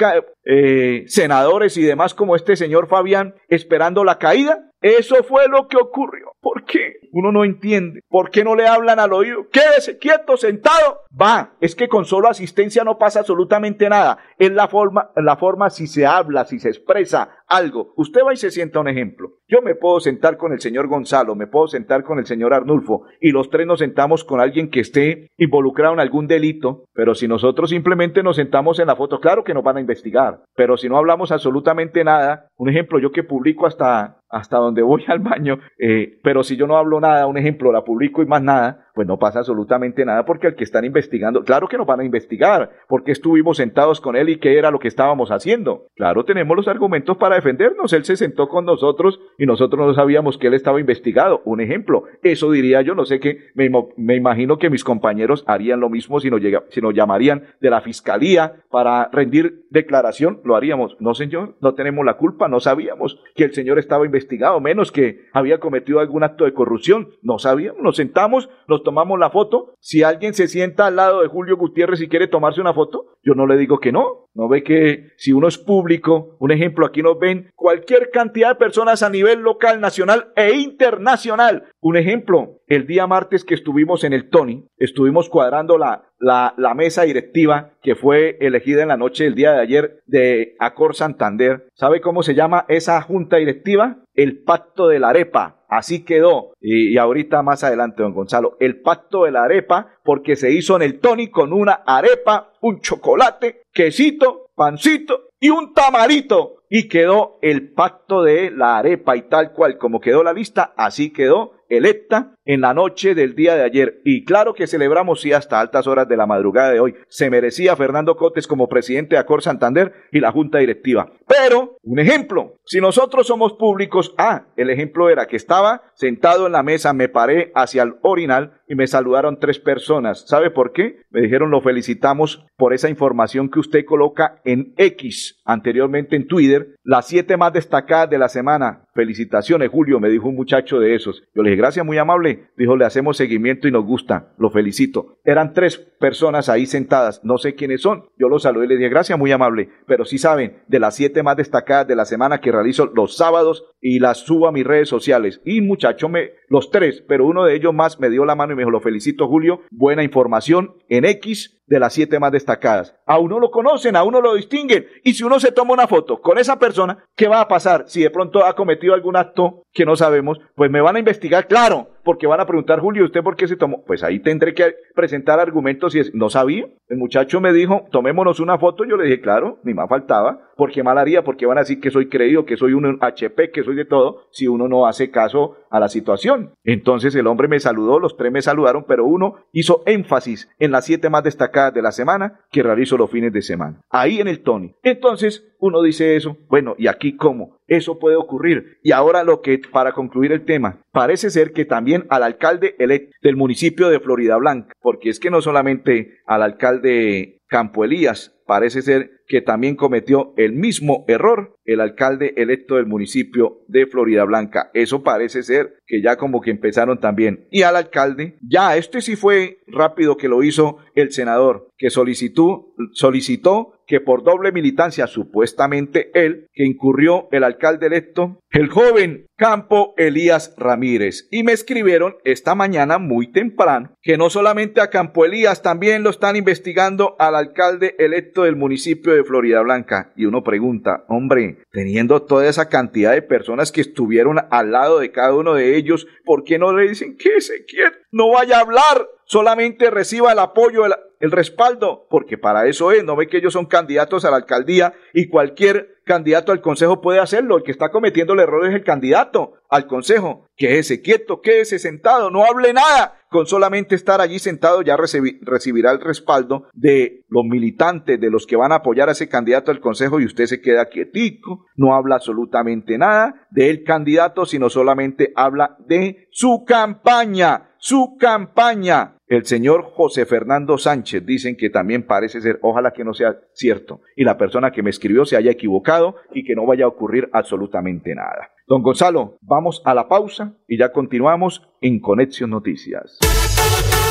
eh, 0.45 1.03
senadores 1.07 1.77
y 1.77 1.83
demás 1.83 2.13
como 2.13 2.35
este 2.35 2.55
señor 2.55 2.87
Fabián 2.87 3.35
esperando 3.49 4.03
la 4.03 4.17
caída. 4.17 4.63
Eso 4.81 5.15
fue 5.23 5.47
lo 5.47 5.67
que 5.67 5.77
ocurrió. 5.77 6.33
¿Por 6.39 6.63
qué? 6.63 6.97
Uno 7.11 7.31
no 7.31 7.43
entiende. 7.43 8.01
¿Por 8.07 8.29
qué 8.29 8.43
no 8.43 8.55
le 8.55 8.67
hablan 8.67 8.99
al 8.99 9.11
oído? 9.11 9.49
Quédese 9.49 9.97
quieto, 9.97 10.37
sentado. 10.37 10.99
Va, 11.19 11.55
es 11.59 11.75
que 11.75 11.87
con 11.87 12.05
solo 12.05 12.29
asistencia 12.29 12.83
no 12.83 12.99
pasa 12.99 13.21
absolutamente 13.21 13.89
nada. 13.89 14.19
Es 14.37 14.51
la 14.51 14.67
forma, 14.67 15.09
la 15.15 15.35
forma 15.37 15.71
si 15.71 15.87
se 15.87 16.05
habla, 16.05 16.45
si 16.45 16.59
se 16.59 16.69
expresa 16.69 17.37
algo. 17.47 17.93
Usted 17.95 18.21
va 18.25 18.33
y 18.33 18.37
se 18.37 18.51
sienta 18.51 18.79
un 18.79 18.87
ejemplo. 18.87 19.39
Yo 19.47 19.61
me 19.61 19.75
puedo 19.75 19.99
sentar 19.99 20.37
con 20.37 20.51
el 20.51 20.59
señor 20.59 20.87
Gonzalo, 20.87 21.35
me 21.35 21.47
puedo 21.47 21.67
sentar 21.67 22.03
con 22.03 22.19
el 22.19 22.25
señor 22.25 22.53
Arnulfo 22.53 23.03
y 23.19 23.31
los 23.31 23.49
tres 23.49 23.65
nos 23.65 23.79
sentamos 23.79 24.23
con 24.23 24.41
alguien 24.41 24.69
que 24.69 24.81
esté 24.81 25.31
involucrado 25.37 25.93
en 25.93 26.01
algún 26.01 26.27
delito, 26.27 26.85
pero 26.93 27.15
si 27.15 27.27
nosotros 27.27 27.69
simplemente 27.69 28.23
nos 28.23 28.35
sentamos 28.35 28.79
en 28.79 28.87
la 28.87 28.95
foto, 28.95 29.19
claro 29.19 29.43
que 29.43 29.53
nos 29.57 29.63
van 29.63 29.77
a 29.77 29.81
investigar, 29.81 30.39
pero 30.55 30.77
si 30.77 30.87
no 30.87 30.97
hablamos 30.97 31.31
absolutamente 31.31 32.03
nada, 32.03 32.47
un 32.57 32.69
ejemplo, 32.69 32.99
yo 32.99 33.11
que 33.11 33.23
publico 33.23 33.65
hasta 33.65 34.17
hasta 34.29 34.57
donde 34.57 34.81
voy 34.81 35.03
al 35.07 35.19
baño, 35.19 35.59
eh, 35.77 36.19
pero 36.23 36.43
si 36.43 36.57
yo 36.57 36.67
no 36.67 36.77
hablo 36.77 36.99
nada, 36.99 37.27
un 37.27 37.37
ejemplo, 37.37 37.71
la 37.71 37.83
publico 37.83 38.21
y 38.21 38.25
más 38.25 38.41
nada, 38.41 38.87
pues 38.97 39.07
no 39.07 39.19
pasa 39.19 39.39
absolutamente 39.39 40.03
nada 40.05 40.25
porque 40.25 40.47
al 40.47 40.55
que 40.55 40.63
están 40.63 40.83
investigando, 40.83 41.43
claro 41.43 41.67
que 41.67 41.77
nos 41.77 41.85
van 41.85 41.99
a 41.99 42.03
investigar, 42.03 42.71
porque 42.87 43.11
estuvimos 43.11 43.57
sentados 43.57 44.01
con 44.01 44.15
él 44.15 44.29
y 44.29 44.39
qué 44.39 44.57
era 44.57 44.71
lo 44.71 44.79
que 44.79 44.87
estábamos 44.87 45.29
haciendo. 45.29 45.85
Claro, 45.95 46.25
tenemos 46.25 46.57
los 46.57 46.67
argumentos 46.67 47.15
para 47.17 47.35
defendernos, 47.35 47.93
él 47.93 48.05
se 48.05 48.17
sentó 48.17 48.49
con 48.49 48.65
nosotros 48.65 49.19
y 49.37 49.45
nosotros 49.45 49.85
no 49.85 49.93
sabíamos 49.93 50.39
que 50.39 50.47
él 50.47 50.55
estaba 50.55 50.79
investigado. 50.79 51.41
Un 51.45 51.61
ejemplo, 51.61 52.05
eso 52.23 52.49
diría 52.49 52.81
yo, 52.81 52.95
no 52.95 53.05
sé 53.05 53.19
qué, 53.19 53.37
me, 53.53 53.69
me, 53.97 54.15
imagino 54.15 54.57
que 54.57 54.71
mis 54.71 54.83
compañeros 54.83 55.43
harían 55.45 55.79
lo 55.79 55.89
mismo 55.89 56.19
si 56.19 56.31
nos, 56.31 56.41
llega, 56.41 56.63
si 56.69 56.81
nos 56.81 56.95
llamarían 56.95 57.43
de 57.61 57.69
la 57.69 57.81
fiscalía 57.81 58.63
para 58.71 59.09
rendir 59.11 59.65
declaración, 59.69 60.41
lo 60.43 60.55
haríamos. 60.55 60.97
No, 60.99 61.13
señor, 61.13 61.55
no 61.61 61.75
tenemos 61.75 62.03
la 62.03 62.17
culpa, 62.17 62.47
no 62.47 62.59
sabíamos 62.59 63.21
que 63.35 63.43
el 63.43 63.53
señor 63.53 63.77
estaba 63.77 64.05
investigado, 64.05 64.16
menos 64.59 64.91
que 64.91 65.25
había 65.33 65.59
cometido 65.59 65.99
algún 65.99 66.23
acto 66.23 66.45
de 66.45 66.53
corrupción, 66.53 67.09
no 67.21 67.39
sabíamos, 67.39 67.81
nos 67.81 67.95
sentamos, 67.95 68.49
nos 68.67 68.83
tomamos 68.83 69.19
la 69.19 69.29
foto. 69.29 69.75
Si 69.79 70.03
alguien 70.03 70.33
se 70.33 70.47
sienta 70.47 70.87
al 70.87 70.95
lado 70.95 71.21
de 71.21 71.27
Julio 71.27 71.57
Gutiérrez 71.57 72.01
y 72.01 72.07
quiere 72.07 72.27
tomarse 72.27 72.61
una 72.61 72.73
foto, 72.73 73.17
yo 73.23 73.33
no 73.33 73.45
le 73.45 73.57
digo 73.57 73.79
que 73.79 73.91
no. 73.91 74.26
No 74.37 74.47
ve 74.47 74.61
que 74.61 75.13
si 75.17 75.33
uno 75.33 75.47
es 75.47 75.57
público, 75.57 76.37
un 76.37 76.51
ejemplo, 76.51 76.85
aquí 76.85 77.01
nos 77.01 77.17
ven 77.17 77.49
cualquier 77.55 78.11
cantidad 78.11 78.49
de 78.49 78.55
personas 78.55 79.01
a 79.01 79.09
nivel 79.09 79.39
local, 79.39 79.81
nacional 79.81 80.31
e 80.35 80.53
internacional. 80.53 81.63
Un 81.81 81.97
ejemplo, 81.97 82.61
el 82.67 82.85
día 82.85 83.07
martes 83.07 83.43
que 83.43 83.55
estuvimos 83.55 84.03
en 84.03 84.13
el 84.13 84.29
Tony, 84.29 84.67
estuvimos 84.77 85.27
cuadrando 85.27 85.79
la, 85.79 86.03
la, 86.19 86.73
mesa 86.75 87.01
directiva 87.01 87.71
que 87.81 87.95
fue 87.95 88.37
elegida 88.39 88.83
en 88.83 88.89
la 88.89 88.97
noche 88.97 89.23
del 89.23 89.33
día 89.33 89.53
de 89.53 89.61
ayer 89.61 90.03
de 90.05 90.55
Acor 90.59 90.95
Santander. 90.95 91.67
¿Sabe 91.73 91.99
cómo 91.99 92.21
se 92.21 92.35
llama 92.35 92.65
esa 92.67 93.01
junta 93.01 93.37
directiva? 93.37 94.03
El 94.13 94.43
Pacto 94.43 94.87
de 94.87 94.99
la 94.99 95.09
Arepa. 95.09 95.57
Así 95.67 96.05
quedó. 96.05 96.53
Y, 96.61 96.97
ahorita 96.97 97.43
más 97.43 97.63
adelante, 97.63 98.01
don 98.01 98.13
Gonzalo, 98.13 98.55
el 98.59 98.81
pacto 98.81 99.25
de 99.25 99.31
la 99.31 99.43
arepa, 99.43 99.97
porque 100.03 100.35
se 100.35 100.51
hizo 100.51 100.75
en 100.77 100.81
el 100.81 100.99
Tony 100.99 101.29
con 101.29 101.51
una 101.51 101.73
arepa, 101.85 102.53
un 102.61 102.79
chocolate, 102.79 103.63
quesito, 103.77 104.49
pancito 104.55 105.29
y 105.39 105.51
un 105.51 105.71
tamarito 105.71 106.56
y 106.69 106.87
quedó 106.87 107.39
el 107.41 107.71
pacto 107.71 108.23
de 108.23 108.51
la 108.51 108.77
arepa 108.77 109.15
y 109.15 109.23
tal 109.23 109.53
cual 109.53 109.77
como 109.77 109.99
quedó 109.99 110.23
la 110.23 110.33
lista, 110.33 110.73
así 110.77 111.11
quedó 111.11 111.57
electa 111.69 112.33
en 112.45 112.61
la 112.61 112.73
noche 112.73 113.13
del 113.13 113.35
día 113.35 113.55
de 113.55 113.63
ayer. 113.63 114.01
Y 114.05 114.23
claro 114.23 114.53
que 114.53 114.67
celebramos, 114.67 115.21
sí, 115.21 115.33
hasta 115.33 115.59
altas 115.59 115.87
horas 115.87 116.07
de 116.07 116.17
la 116.17 116.25
madrugada 116.25 116.71
de 116.71 116.79
hoy. 116.79 116.95
Se 117.09 117.29
merecía 117.29 117.75
Fernando 117.75 118.15
Cotes 118.15 118.47
como 118.47 118.69
presidente 118.69 119.15
de 119.15 119.19
Acor 119.19 119.41
Santander 119.41 119.93
y 120.11 120.19
la 120.19 120.31
junta 120.31 120.59
directiva. 120.59 121.11
Pero, 121.27 121.77
un 121.83 121.99
ejemplo, 121.99 122.55
si 122.65 122.79
nosotros 122.79 123.27
somos 123.27 123.53
públicos, 123.53 124.13
ah, 124.17 124.45
el 124.55 124.69
ejemplo 124.69 125.09
era 125.09 125.27
que 125.27 125.35
estaba 125.35 125.83
sentado 125.93 126.45
en 126.45 126.53
la 126.53 126.63
mesa, 126.63 126.93
me 126.93 127.09
paré 127.09 127.51
hacia 127.53 127.83
el 127.83 127.95
orinal 128.01 128.61
y 128.67 128.75
me 128.75 128.87
saludaron 128.87 129.39
tres 129.39 129.59
personas. 129.59 130.25
¿Sabe 130.27 130.51
por 130.51 130.71
qué? 130.71 131.01
Me 131.09 131.21
dijeron 131.21 131.51
lo 131.51 131.61
felicitamos 131.61 132.45
por 132.55 132.73
esa 132.73 132.89
información 132.89 133.49
que 133.49 133.59
usted 133.59 133.85
coloca 133.85 134.41
en 134.45 134.73
X, 134.77 135.41
anteriormente 135.45 136.15
en 136.15 136.27
Twitter, 136.27 136.56
las 136.83 137.07
siete 137.07 137.37
más 137.37 137.53
destacadas 137.53 138.09
de 138.09 138.17
la 138.17 138.29
semana. 138.29 138.83
Felicitaciones, 138.93 139.69
Julio, 139.69 139.99
me 139.99 140.09
dijo 140.09 140.27
un 140.27 140.35
muchacho 140.35 140.79
de 140.79 140.95
esos. 140.95 141.23
Yo 141.35 141.43
le 141.43 141.51
dije, 141.51 141.61
gracias, 141.61 141.85
muy 141.85 141.97
amable. 141.97 142.49
Dijo, 142.57 142.75
le 142.75 142.85
hacemos 142.85 143.17
seguimiento 143.17 143.67
y 143.67 143.71
nos 143.71 143.85
gusta. 143.85 144.33
Lo 144.37 144.49
felicito. 144.49 145.19
Eran 145.23 145.53
tres 145.53 145.77
personas 145.77 146.49
ahí 146.49 146.65
sentadas. 146.65 147.23
No 147.23 147.37
sé 147.37 147.55
quiénes 147.55 147.81
son. 147.81 148.05
Yo 148.17 148.27
los 148.29 148.43
saludé 148.43 148.65
y 148.65 148.69
le 148.69 148.77
dije, 148.77 148.89
gracias, 148.89 149.17
muy 149.19 149.31
amable. 149.31 149.69
Pero 149.85 150.05
sí 150.05 150.17
saben, 150.17 150.63
de 150.67 150.79
las 150.79 150.95
siete 150.95 151.23
más 151.23 151.37
destacadas 151.37 151.87
de 151.87 151.95
la 151.95 152.05
semana 152.05 152.39
que 152.39 152.51
realizo 152.51 152.87
los 152.87 153.17
sábados 153.17 153.65
y 153.81 153.99
las 153.99 154.19
subo 154.19 154.47
a 154.47 154.51
mis 154.51 154.65
redes 154.65 154.89
sociales. 154.89 155.41
Y 155.45 155.61
muchacho, 155.61 156.09
me, 156.09 156.31
los 156.49 156.71
tres, 156.71 157.03
pero 157.07 157.25
uno 157.25 157.45
de 157.45 157.55
ellos 157.55 157.73
más 157.73 157.99
me 157.99 158.09
dio 158.09 158.25
la 158.25 158.35
mano 158.35 158.53
y 158.53 158.55
me 158.55 158.61
dijo, 158.61 158.71
lo 158.71 158.81
felicito, 158.81 159.27
Julio. 159.27 159.61
Buena 159.71 160.03
información 160.03 160.75
en 160.89 161.05
X 161.05 161.56
de 161.67 161.79
las 161.79 161.93
siete 161.93 162.19
más 162.19 162.31
destacadas. 162.31 162.95
A 163.05 163.19
uno 163.19 163.39
lo 163.39 163.51
conocen, 163.51 163.95
a 163.95 164.03
uno 164.03 164.21
lo 164.21 164.33
distinguen. 164.33 164.87
Y 165.03 165.13
si 165.13 165.23
uno 165.23 165.39
se 165.39 165.51
toma 165.51 165.73
una 165.73 165.87
foto 165.87 166.21
con 166.21 166.37
esa 166.37 166.57
persona, 166.57 167.05
¿qué 167.15 167.27
va 167.27 167.41
a 167.41 167.47
pasar? 167.47 167.83
Si 167.87 168.01
de 168.01 168.09
pronto 168.09 168.45
ha 168.45 168.55
cometido 168.55 168.93
algún 168.93 169.17
acto 169.17 169.63
que 169.73 169.85
no 169.85 169.95
sabemos, 169.95 170.39
pues 170.55 170.71
me 170.71 170.81
van 170.81 170.95
a 170.95 170.99
investigar, 170.99 171.47
claro, 171.47 171.89
porque 172.07 172.25
van 172.25 172.39
a 172.39 172.45
preguntar, 172.45 172.79
Julio, 172.79 173.03
¿usted 173.03 173.21
por 173.21 173.35
qué 173.35 173.49
se 173.49 173.57
tomó? 173.57 173.83
Pues 173.83 174.01
ahí 174.01 174.21
tendré 174.21 174.53
que 174.53 174.77
presentar 174.95 175.41
argumentos 175.41 175.93
y 175.93 175.99
es, 175.99 176.15
no 176.15 176.29
sabía. 176.29 176.65
El 176.87 176.95
muchacho 176.95 177.41
me 177.41 177.51
dijo, 177.51 177.83
tomémonos 177.91 178.39
una 178.39 178.57
foto. 178.57 178.85
Yo 178.85 178.95
le 178.95 179.03
dije, 179.03 179.19
claro, 179.19 179.59
ni 179.63 179.73
más 179.73 179.89
faltaba. 179.89 180.39
porque 180.55 180.83
mal 180.83 180.97
haría? 180.97 181.25
Porque 181.25 181.45
van 181.45 181.57
a 181.57 181.61
decir 181.61 181.81
que 181.81 181.91
soy 181.91 182.07
creído, 182.07 182.45
que 182.45 182.55
soy 182.55 182.71
un 182.71 182.97
HP, 183.01 183.51
que 183.51 183.61
soy 183.61 183.75
de 183.75 183.83
todo, 183.83 184.21
si 184.31 184.47
uno 184.47 184.69
no 184.69 184.87
hace 184.87 185.11
caso 185.11 185.57
a 185.69 185.81
la 185.81 185.89
situación. 185.89 186.53
Entonces 186.63 187.13
el 187.13 187.27
hombre 187.27 187.49
me 187.49 187.59
saludó, 187.59 187.99
los 187.99 188.15
tres 188.15 188.31
me 188.31 188.41
saludaron, 188.41 188.85
pero 188.87 189.05
uno 189.05 189.35
hizo 189.51 189.83
énfasis 189.85 190.49
en 190.59 190.71
las 190.71 190.85
siete 190.85 191.09
más 191.09 191.23
destacadas 191.23 191.73
de 191.73 191.81
la 191.81 191.91
semana 191.91 192.39
que 192.51 192.63
realizo 192.63 192.97
los 192.97 193.11
fines 193.11 193.33
de 193.33 193.41
semana. 193.41 193.81
Ahí 193.89 194.21
en 194.21 194.29
el 194.29 194.43
Tony. 194.43 194.73
Entonces 194.81 195.45
uno 195.59 195.81
dice 195.81 196.15
eso, 196.15 196.37
bueno, 196.47 196.73
¿y 196.77 196.87
aquí 196.87 197.17
cómo? 197.17 197.56
Eso 197.67 197.99
puede 197.99 198.15
ocurrir. 198.15 198.77
Y 198.81 198.91
ahora 198.91 199.23
lo 199.23 199.41
que, 199.41 199.59
para 199.71 199.91
concluir 199.91 200.31
el 200.31 200.45
tema, 200.45 200.79
parece 200.91 201.29
ser 201.29 201.51
que 201.51 201.65
también 201.65 202.05
al 202.09 202.23
alcalde 202.23 202.75
electo 202.79 203.15
del 203.21 203.35
municipio 203.35 203.89
de 203.89 203.99
Florida 203.99 204.37
Blanca, 204.37 204.73
porque 204.81 205.09
es 205.09 205.19
que 205.19 205.29
no 205.29 205.41
solamente 205.41 206.19
al 206.25 206.43
alcalde 206.43 207.41
Campo 207.47 207.83
Elías, 207.83 208.35
parece 208.45 208.81
ser 208.81 209.16
que 209.27 209.41
también 209.41 209.75
cometió 209.75 210.33
el 210.37 210.53
mismo 210.53 211.05
error 211.07 211.57
el 211.67 211.81
alcalde 211.81 212.33
electo 212.37 212.75
del 212.75 212.87
municipio 212.87 213.59
de 213.67 213.85
Florida 213.85 214.23
Blanca. 214.23 214.71
Eso 214.73 215.03
parece 215.03 215.43
ser 215.43 215.75
que 215.85 216.01
ya 216.01 216.15
como 216.15 216.41
que 216.41 216.49
empezaron 216.49 216.99
también. 216.99 217.45
Y 217.51 217.61
al 217.61 217.75
alcalde, 217.75 218.37
ya 218.41 218.77
este 218.77 219.01
sí 219.01 219.15
fue 219.15 219.59
rápido 219.67 220.17
que 220.17 220.29
lo 220.29 220.43
hizo 220.43 220.77
el 220.95 221.11
senador, 221.11 221.67
que 221.77 221.89
solicitó, 221.89 222.73
solicitó 222.93 223.73
que 223.85 224.01
por 224.01 224.23
doble 224.23 224.51
militancia, 224.51 225.07
supuestamente 225.07 226.11
él, 226.13 226.47
que 226.53 226.65
incurrió 226.65 227.29
el 227.31 227.45
alcalde 227.45 227.87
electo, 227.87 228.39
el 228.49 228.67
joven 228.67 229.27
Campo 229.37 229.93
Elías 229.97 230.53
Ramírez. 230.57 231.27
Y 231.31 231.43
me 231.43 231.53
escribieron 231.53 232.17
esta 232.25 232.53
mañana 232.53 232.97
muy 232.97 233.31
temprano 233.31 233.93
que 234.01 234.17
no 234.17 234.29
solamente 234.29 234.81
a 234.81 234.89
Campo 234.89 235.25
Elías, 235.25 235.61
también 235.61 236.03
lo 236.03 236.09
están 236.09 236.35
investigando 236.35 237.15
al 237.17 237.35
alcalde 237.35 237.95
electo 237.97 238.43
del 238.43 238.57
municipio 238.57 239.13
de 239.13 239.16
Florida 239.23 239.61
Blanca. 239.61 240.11
Y 240.15 240.25
uno 240.25 240.43
pregunta, 240.43 241.05
hombre, 241.07 241.59
teniendo 241.71 242.23
toda 242.23 242.47
esa 242.47 242.69
cantidad 242.69 243.13
de 243.13 243.21
personas 243.21 243.71
que 243.71 243.81
estuvieron 243.81 244.37
al 244.49 244.71
lado 244.71 244.99
de 244.99 245.11
cada 245.11 245.33
uno 245.35 245.53
de 245.53 245.75
ellos, 245.77 246.07
¿por 246.25 246.43
qué 246.43 246.57
no 246.59 246.73
le 246.75 246.89
dicen 246.89 247.17
que 247.17 247.41
se 247.41 247.65
quiere? 247.65 247.95
No 248.11 248.31
vaya 248.31 248.57
a 248.57 248.61
hablar, 248.61 249.07
solamente 249.25 249.89
reciba 249.89 250.31
el 250.31 250.39
apoyo, 250.39 250.85
el, 250.85 250.93
el 251.19 251.31
respaldo, 251.31 252.07
porque 252.09 252.37
para 252.37 252.67
eso 252.67 252.91
es, 252.91 253.03
no 253.03 253.15
ve 253.15 253.27
que 253.27 253.37
ellos 253.37 253.53
son 253.53 253.65
candidatos 253.65 254.25
a 254.25 254.31
la 254.31 254.37
alcaldía 254.37 254.93
y 255.13 255.27
cualquier 255.27 255.96
candidato 256.07 256.51
al 256.51 256.61
consejo 256.61 257.01
puede 257.01 257.19
hacerlo, 257.19 257.57
el 257.57 257.63
que 257.63 257.71
está 257.71 257.89
cometiendo 257.91 258.33
el 258.33 258.39
error 258.39 258.65
es 258.65 258.73
el 258.73 258.83
candidato 258.83 259.53
al 259.69 259.85
consejo, 259.85 260.47
quédese 260.55 261.03
quieto, 261.03 261.41
quédese 261.41 261.77
sentado, 261.77 262.31
no 262.31 262.43
hable 262.43 262.73
nada, 262.73 263.19
con 263.29 263.45
solamente 263.45 263.93
estar 263.93 264.21
allí 264.21 264.39
sentado 264.39 264.81
ya 264.81 264.97
recibirá 264.97 265.91
el 265.91 265.99
respaldo 265.99 266.69
de 266.73 267.25
los 267.29 267.43
militantes, 267.45 268.19
de 268.19 268.31
los 268.31 268.47
que 268.47 268.55
van 268.55 268.71
a 268.71 268.75
apoyar 268.77 269.09
a 269.09 269.11
ese 269.11 269.29
candidato 269.29 269.69
al 269.69 269.81
consejo 269.81 270.19
y 270.19 270.25
usted 270.25 270.45
se 270.47 270.61
queda 270.61 270.89
quietico, 270.89 271.65
no 271.75 271.93
habla 271.93 272.15
absolutamente 272.15 272.97
nada 272.97 273.47
del 273.51 273.83
candidato, 273.83 274.45
sino 274.45 274.69
solamente 274.69 275.33
habla 275.35 275.77
de 275.85 276.27
su 276.31 276.63
campaña, 276.65 277.75
su 277.77 278.17
campaña 278.17 279.16
el 279.27 279.45
señor 279.45 279.91
José 279.93 280.25
Fernando 280.25 280.77
Sánchez 280.77 281.25
dicen 281.25 281.57
que 281.57 281.69
también 281.69 282.03
parece 282.03 282.39
ser, 282.41 282.59
ojalá 282.61 282.91
que 282.91 283.03
no 283.03 283.13
sea 283.13 283.37
cierto, 283.53 284.01
y 284.15 284.23
la 284.23 284.37
persona 284.37 284.71
que 284.71 284.81
me 284.81 284.89
escribió 284.89 285.25
se 285.25 285.35
haya 285.35 285.51
equivocado 285.51 286.15
y 286.33 286.45
que 286.45 286.55
no 286.55 286.65
vaya 286.65 286.85
a 286.85 286.89
ocurrir 286.89 287.29
absolutamente 287.33 288.15
nada. 288.15 288.51
Don 288.67 288.81
Gonzalo, 288.81 289.37
vamos 289.41 289.81
a 289.85 289.93
la 289.93 290.07
pausa 290.07 290.53
y 290.67 290.77
ya 290.77 290.91
continuamos 290.91 291.61
en 291.81 291.99
Conexión 291.99 292.49
Noticias. 292.49 293.19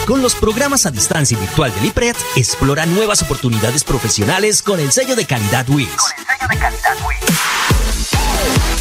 Con 0.07 0.23
los 0.23 0.35
programas 0.37 0.87
a 0.87 0.91
distancia 0.91 1.37
y 1.37 1.41
virtual 1.41 1.73
del 1.75 1.87
IPRED, 1.87 2.15
explora 2.37 2.87
nuevas 2.87 3.23
oportunidades 3.23 3.85
profesionales 3.85 4.63
con 4.63 4.79
el 4.79 4.93
sello 4.93 5.17
de 5.17 5.25
calidad 5.25 5.67
WIS. 5.69 5.89
Con 5.89 5.97
el 5.97 6.29
sello 6.29 6.49
de 6.49 6.59
calidad 6.59 7.07
WIS. 7.07 7.56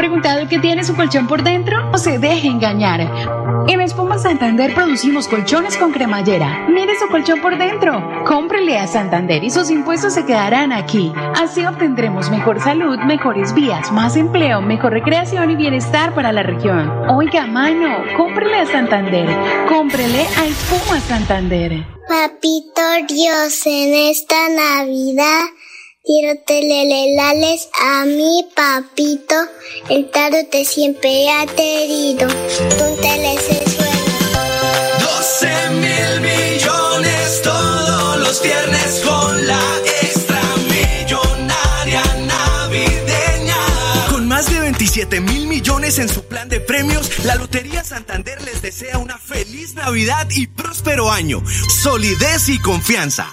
Preguntado 0.00 0.48
qué 0.48 0.58
tiene 0.58 0.82
su 0.82 0.96
colchón 0.96 1.26
por 1.26 1.42
dentro? 1.42 1.90
No 1.90 1.98
se 1.98 2.18
deje 2.18 2.48
engañar. 2.48 3.02
En 3.68 3.82
Espuma 3.82 4.16
Santander 4.16 4.74
producimos 4.74 5.28
colchones 5.28 5.76
con 5.76 5.92
cremallera. 5.92 6.66
Mire 6.70 6.98
su 6.98 7.06
colchón 7.08 7.42
por 7.42 7.58
dentro. 7.58 8.24
Cómprele 8.24 8.78
a 8.78 8.86
Santander 8.86 9.44
y 9.44 9.50
sus 9.50 9.70
impuestos 9.70 10.14
se 10.14 10.24
quedarán 10.24 10.72
aquí. 10.72 11.12
Así 11.38 11.66
obtendremos 11.66 12.30
mejor 12.30 12.60
salud, 12.60 12.98
mejores 13.00 13.52
vías, 13.52 13.92
más 13.92 14.16
empleo, 14.16 14.62
mejor 14.62 14.94
recreación 14.94 15.50
y 15.50 15.56
bienestar 15.56 16.14
para 16.14 16.32
la 16.32 16.44
región. 16.44 16.90
Oiga, 17.10 17.46
mano, 17.46 17.98
cómprele 18.16 18.56
a 18.56 18.66
Santander. 18.66 19.28
Cómprele 19.68 20.22
a 20.22 20.46
Espuma 20.46 20.98
Santander. 21.00 21.84
Papito 22.08 22.80
Dios, 23.06 23.66
en 23.66 23.92
esta 24.08 24.48
Navidad 24.48 25.44
Quiero 26.10 26.40
telelelales 26.44 27.68
a 27.80 28.04
mi 28.04 28.44
papito, 28.56 29.36
el 29.88 30.10
te 30.50 30.64
siempre 30.64 31.30
ha 31.30 31.46
querido. 31.46 32.26
Un 32.26 33.00
suena. 33.38 33.92
12 34.98 35.70
mil 35.70 36.20
millones 36.20 37.42
todos 37.44 38.18
los 38.18 38.42
viernes 38.42 39.02
con 39.06 39.46
la 39.46 39.62
extra 40.02 40.42
millonaria 40.68 42.02
navideña. 42.26 43.56
Con 44.10 44.26
más 44.26 44.50
de 44.50 44.58
27 44.58 45.20
mil 45.20 45.46
millones 45.46 46.00
en 46.00 46.08
su 46.08 46.24
plan 46.24 46.48
de 46.48 46.58
premios, 46.58 47.24
la 47.24 47.36
Lotería 47.36 47.84
Santander 47.84 48.42
les 48.42 48.60
desea 48.60 48.98
una 48.98 49.16
feliz 49.16 49.74
Navidad 49.74 50.26
y 50.30 50.48
próspero 50.48 51.12
año. 51.12 51.40
Solidez 51.84 52.48
y 52.48 52.58
confianza. 52.58 53.32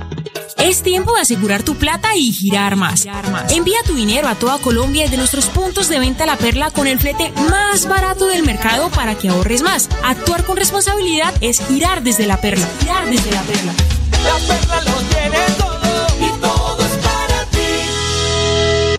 Es 0.57 0.83
tiempo 0.83 1.13
de 1.15 1.21
asegurar 1.21 1.63
tu 1.63 1.75
plata 1.75 2.15
y 2.15 2.31
girar 2.31 2.75
más. 2.75 3.07
Envía 3.49 3.77
tu 3.85 3.95
dinero 3.95 4.27
a 4.27 4.35
toda 4.35 4.57
Colombia 4.59 5.03
desde 5.03 5.17
nuestros 5.17 5.47
puntos 5.47 5.89
de 5.89 5.99
venta 5.99 6.25
La 6.25 6.37
Perla 6.37 6.71
con 6.71 6.87
el 6.87 6.99
flete 6.99 7.31
más 7.49 7.87
barato 7.87 8.27
del 8.27 8.43
mercado 8.43 8.89
para 8.89 9.15
que 9.15 9.29
ahorres 9.29 9.61
más. 9.61 9.89
Actuar 10.03 10.43
con 10.45 10.57
responsabilidad 10.57 11.33
es 11.41 11.61
girar 11.67 12.03
desde 12.03 12.27
La 12.27 12.39
Perla. 12.39 12.67
Girar 12.79 13.09
desde 13.09 13.31
La 13.31 13.41
Perla. 13.41 13.73
La 14.23 14.55
Perla 14.55 14.81
lo 14.83 14.97
tiene 15.07 15.37
todo 15.57 15.70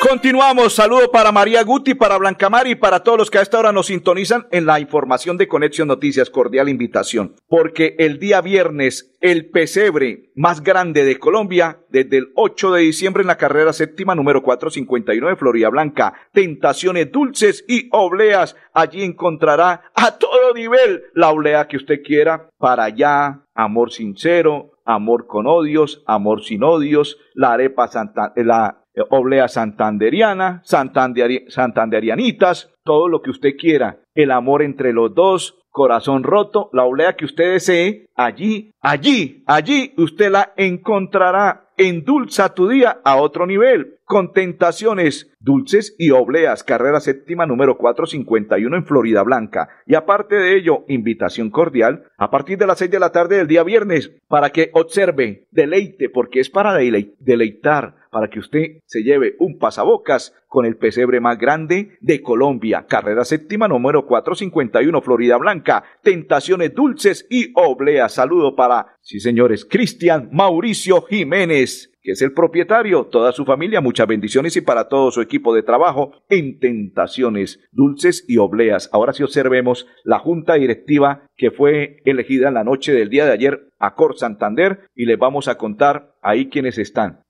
Continuamos, 0.00 0.74
saludo 0.74 1.10
para 1.10 1.32
María 1.32 1.62
Guti, 1.64 1.94
para 1.94 2.18
Blanca 2.18 2.48
y 2.64 2.76
para 2.76 3.00
todos 3.02 3.18
los 3.18 3.30
que 3.30 3.38
a 3.38 3.42
esta 3.42 3.58
hora 3.58 3.72
nos 3.72 3.86
sintonizan 3.86 4.46
en 4.52 4.64
la 4.64 4.78
información 4.78 5.36
de 5.36 5.48
Conexión 5.48 5.88
Noticias, 5.88 6.30
cordial 6.30 6.68
invitación, 6.68 7.34
porque 7.48 7.96
el 7.98 8.18
día 8.18 8.40
viernes 8.40 9.12
el 9.20 9.50
pesebre 9.50 10.30
más 10.36 10.62
grande 10.62 11.04
de 11.04 11.18
Colombia, 11.18 11.80
desde 11.88 12.18
el 12.18 12.32
8 12.36 12.72
de 12.72 12.82
diciembre 12.82 13.22
en 13.22 13.26
la 13.26 13.36
carrera 13.36 13.72
séptima 13.72 14.14
número 14.14 14.42
459 14.42 15.36
Florida 15.36 15.68
Blanca, 15.68 16.14
tentaciones 16.32 17.10
dulces 17.10 17.64
y 17.66 17.88
obleas, 17.90 18.56
allí 18.72 19.02
encontrará 19.02 19.90
a 19.94 20.16
todo 20.16 20.54
nivel 20.54 21.02
la 21.14 21.30
oblea 21.30 21.66
que 21.66 21.76
usted 21.76 22.02
quiera, 22.04 22.48
para 22.56 22.84
allá, 22.84 23.40
amor 23.54 23.90
sincero, 23.90 24.77
amor 24.88 25.26
con 25.26 25.46
odios, 25.46 26.02
amor 26.06 26.42
sin 26.42 26.64
odios, 26.64 27.18
la 27.34 27.52
arepa 27.52 27.88
santa, 27.88 28.32
la 28.36 28.84
oblea 29.10 29.46
santanderiana, 29.46 30.62
santanderianitas, 30.64 32.72
todo 32.84 33.08
lo 33.08 33.20
que 33.20 33.30
usted 33.30 33.50
quiera, 33.58 34.00
el 34.14 34.30
amor 34.30 34.62
entre 34.62 34.94
los 34.94 35.14
dos, 35.14 35.58
corazón 35.70 36.22
roto, 36.22 36.70
la 36.72 36.84
oblea 36.84 37.16
que 37.16 37.26
usted 37.26 37.52
desee, 37.52 38.06
allí, 38.16 38.72
allí, 38.80 39.44
allí 39.46 39.92
usted 39.98 40.30
la 40.30 40.54
encontrará. 40.56 41.67
Endulza 41.80 42.54
tu 42.54 42.68
día 42.68 43.00
a 43.04 43.18
otro 43.18 43.46
nivel, 43.46 43.98
con 44.04 44.32
tentaciones 44.32 45.30
dulces 45.38 45.94
y 45.96 46.10
obleas, 46.10 46.64
carrera 46.64 46.98
séptima 46.98 47.46
número 47.46 47.78
451 47.78 48.76
en 48.76 48.84
Florida 48.84 49.22
Blanca. 49.22 49.68
Y 49.86 49.94
aparte 49.94 50.34
de 50.34 50.56
ello, 50.56 50.84
invitación 50.88 51.50
cordial 51.50 52.02
a 52.16 52.32
partir 52.32 52.58
de 52.58 52.66
las 52.66 52.78
6 52.78 52.90
de 52.90 52.98
la 52.98 53.12
tarde 53.12 53.36
del 53.36 53.46
día 53.46 53.62
viernes 53.62 54.10
para 54.26 54.50
que 54.50 54.70
observe, 54.72 55.46
deleite, 55.52 56.10
porque 56.10 56.40
es 56.40 56.50
para 56.50 56.74
deleitar, 56.74 57.94
para 58.18 58.30
que 58.30 58.40
usted 58.40 58.82
se 58.84 59.04
lleve 59.04 59.36
un 59.38 59.60
pasabocas 59.60 60.34
con 60.48 60.66
el 60.66 60.76
pesebre 60.76 61.20
más 61.20 61.38
grande 61.38 61.98
de 62.00 62.20
Colombia. 62.20 62.84
Carrera 62.88 63.24
séptima 63.24 63.68
número 63.68 64.06
451 64.06 65.00
Florida 65.02 65.36
Blanca. 65.36 65.84
Tentaciones 66.02 66.74
dulces 66.74 67.28
y 67.30 67.52
obleas. 67.54 68.14
Saludo 68.14 68.56
para, 68.56 68.96
sí 69.02 69.20
señores, 69.20 69.64
Cristian 69.64 70.30
Mauricio 70.32 71.02
Jiménez 71.02 71.92
que 72.08 72.12
es 72.12 72.22
el 72.22 72.32
propietario, 72.32 73.04
toda 73.04 73.32
su 73.32 73.44
familia, 73.44 73.82
muchas 73.82 74.06
bendiciones 74.06 74.56
y 74.56 74.62
para 74.62 74.88
todo 74.88 75.10
su 75.10 75.20
equipo 75.20 75.54
de 75.54 75.62
trabajo 75.62 76.12
en 76.30 76.58
tentaciones 76.58 77.60
dulces 77.70 78.24
y 78.26 78.38
obleas. 78.38 78.88
Ahora 78.94 79.12
sí 79.12 79.22
observemos 79.22 79.86
la 80.04 80.18
junta 80.18 80.54
directiva 80.54 81.28
que 81.36 81.50
fue 81.50 82.00
elegida 82.06 82.48
en 82.48 82.54
la 82.54 82.64
noche 82.64 82.94
del 82.94 83.10
día 83.10 83.26
de 83.26 83.32
ayer 83.32 83.68
a 83.78 83.94
Cor 83.94 84.16
Santander 84.16 84.86
y 84.96 85.04
les 85.04 85.18
vamos 85.18 85.48
a 85.48 85.58
contar 85.58 86.14
ahí 86.22 86.48
quiénes 86.48 86.78
están. 86.78 87.20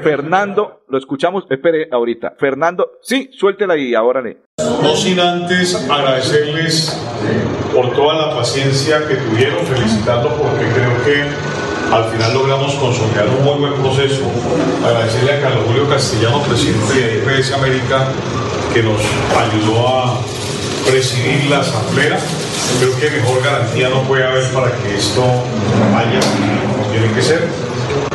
Fernando, 0.00 0.84
lo 0.88 0.96
escuchamos, 0.96 1.44
espere 1.50 1.88
ahorita. 1.90 2.36
Fernando, 2.38 2.98
sí, 3.02 3.30
suéltela 3.32 3.74
ahí, 3.74 3.96
ahora 3.96 4.22
le. 4.22 4.36
No 4.80 4.94
sin 4.94 5.18
antes 5.18 5.74
agradecerles 5.90 6.96
por 7.74 7.92
toda 7.96 8.28
la 8.28 8.36
paciencia 8.36 9.08
que 9.08 9.16
tuvieron, 9.16 9.66
felicitarlos 9.66 10.34
porque 10.34 10.66
creo 10.72 11.04
que 11.04 11.59
al 11.92 12.04
final 12.04 12.34
logramos 12.34 12.74
consolidar 12.74 13.28
un 13.28 13.44
muy 13.44 13.58
buen 13.58 13.74
proceso. 13.74 14.22
Agradecerle 14.84 15.32
a 15.32 15.40
Carlos 15.40 15.64
Julio 15.66 15.88
Castellano, 15.88 16.42
presidente 16.42 16.94
de 16.94 17.18
IPS 17.18 17.52
América, 17.52 18.08
que 18.72 18.82
nos 18.82 19.00
ayudó 19.36 19.88
a 19.88 20.20
presidir 20.88 21.50
la 21.50 21.60
asamblea. 21.60 22.18
Creo 22.78 22.96
que 22.96 23.10
mejor 23.10 23.42
garantía 23.42 23.88
no 23.88 24.02
puede 24.02 24.24
haber 24.24 24.44
para 24.52 24.70
que 24.70 24.94
esto 24.94 25.22
vaya 25.92 26.20
como 26.72 26.86
tiene 26.90 27.12
que 27.12 27.22
ser. 27.22 27.48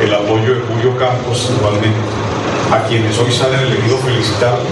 El 0.00 0.14
apoyo 0.14 0.54
de 0.54 0.60
Julio 0.60 0.96
Campos 0.96 1.50
igualmente. 1.54 1.98
A 2.72 2.82
quienes 2.88 3.16
hoy 3.18 3.30
salen 3.30 3.60
elegidos 3.60 4.00
felicitarlos 4.00 4.66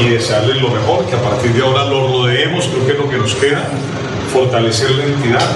y 0.00 0.08
desearles 0.08 0.62
lo 0.62 0.70
mejor, 0.70 1.04
que 1.06 1.16
a 1.16 1.20
partir 1.20 1.52
de 1.52 1.62
ahora 1.62 1.84
lo 1.84 2.08
rodeemos, 2.08 2.66
creo 2.66 2.86
que 2.86 2.92
es 2.92 2.98
lo 2.98 3.10
que 3.10 3.18
nos 3.18 3.34
queda 3.34 3.68
fortalecer 4.32 4.90
la 4.92 5.04
entidad 5.04 5.46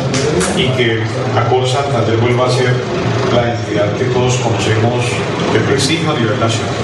y 0.56 0.68
que 0.76 1.02
Acor 1.34 1.66
Santander 1.66 2.18
vuelva 2.18 2.46
a 2.46 2.50
ser 2.50 2.74
la 3.34 3.54
entidad 3.54 3.90
que 3.96 4.04
todos 4.06 4.36
conocemos 4.36 5.04
de 5.52 5.60
prestigio 5.60 6.10
a 6.10 6.14
nivel 6.14 6.38
nacional. 6.38 6.74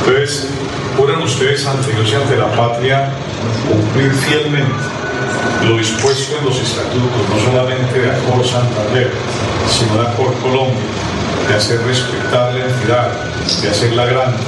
Entonces, 0.00 0.48
juran 0.96 1.22
ustedes 1.22 1.66
ante 1.66 1.92
Dios 1.92 2.10
y 2.12 2.14
ante 2.14 2.36
la 2.36 2.50
patria 2.52 3.10
cumplir 3.68 4.12
fielmente 4.12 4.84
lo 5.66 5.76
dispuesto 5.76 6.38
en 6.38 6.44
los 6.44 6.58
estatutos, 6.58 7.20
no 7.28 7.44
solamente 7.44 8.00
de 8.00 8.10
Acor 8.10 8.46
Santander, 8.46 9.10
sino 9.68 10.02
de 10.02 10.08
Acor 10.08 10.34
Colombia, 10.42 10.80
de 11.48 11.54
hacer 11.54 11.80
respetar 11.86 12.54
la 12.54 12.64
entidad, 12.66 13.08
de 13.62 13.68
hacerla 13.70 14.04
grande 14.06 14.38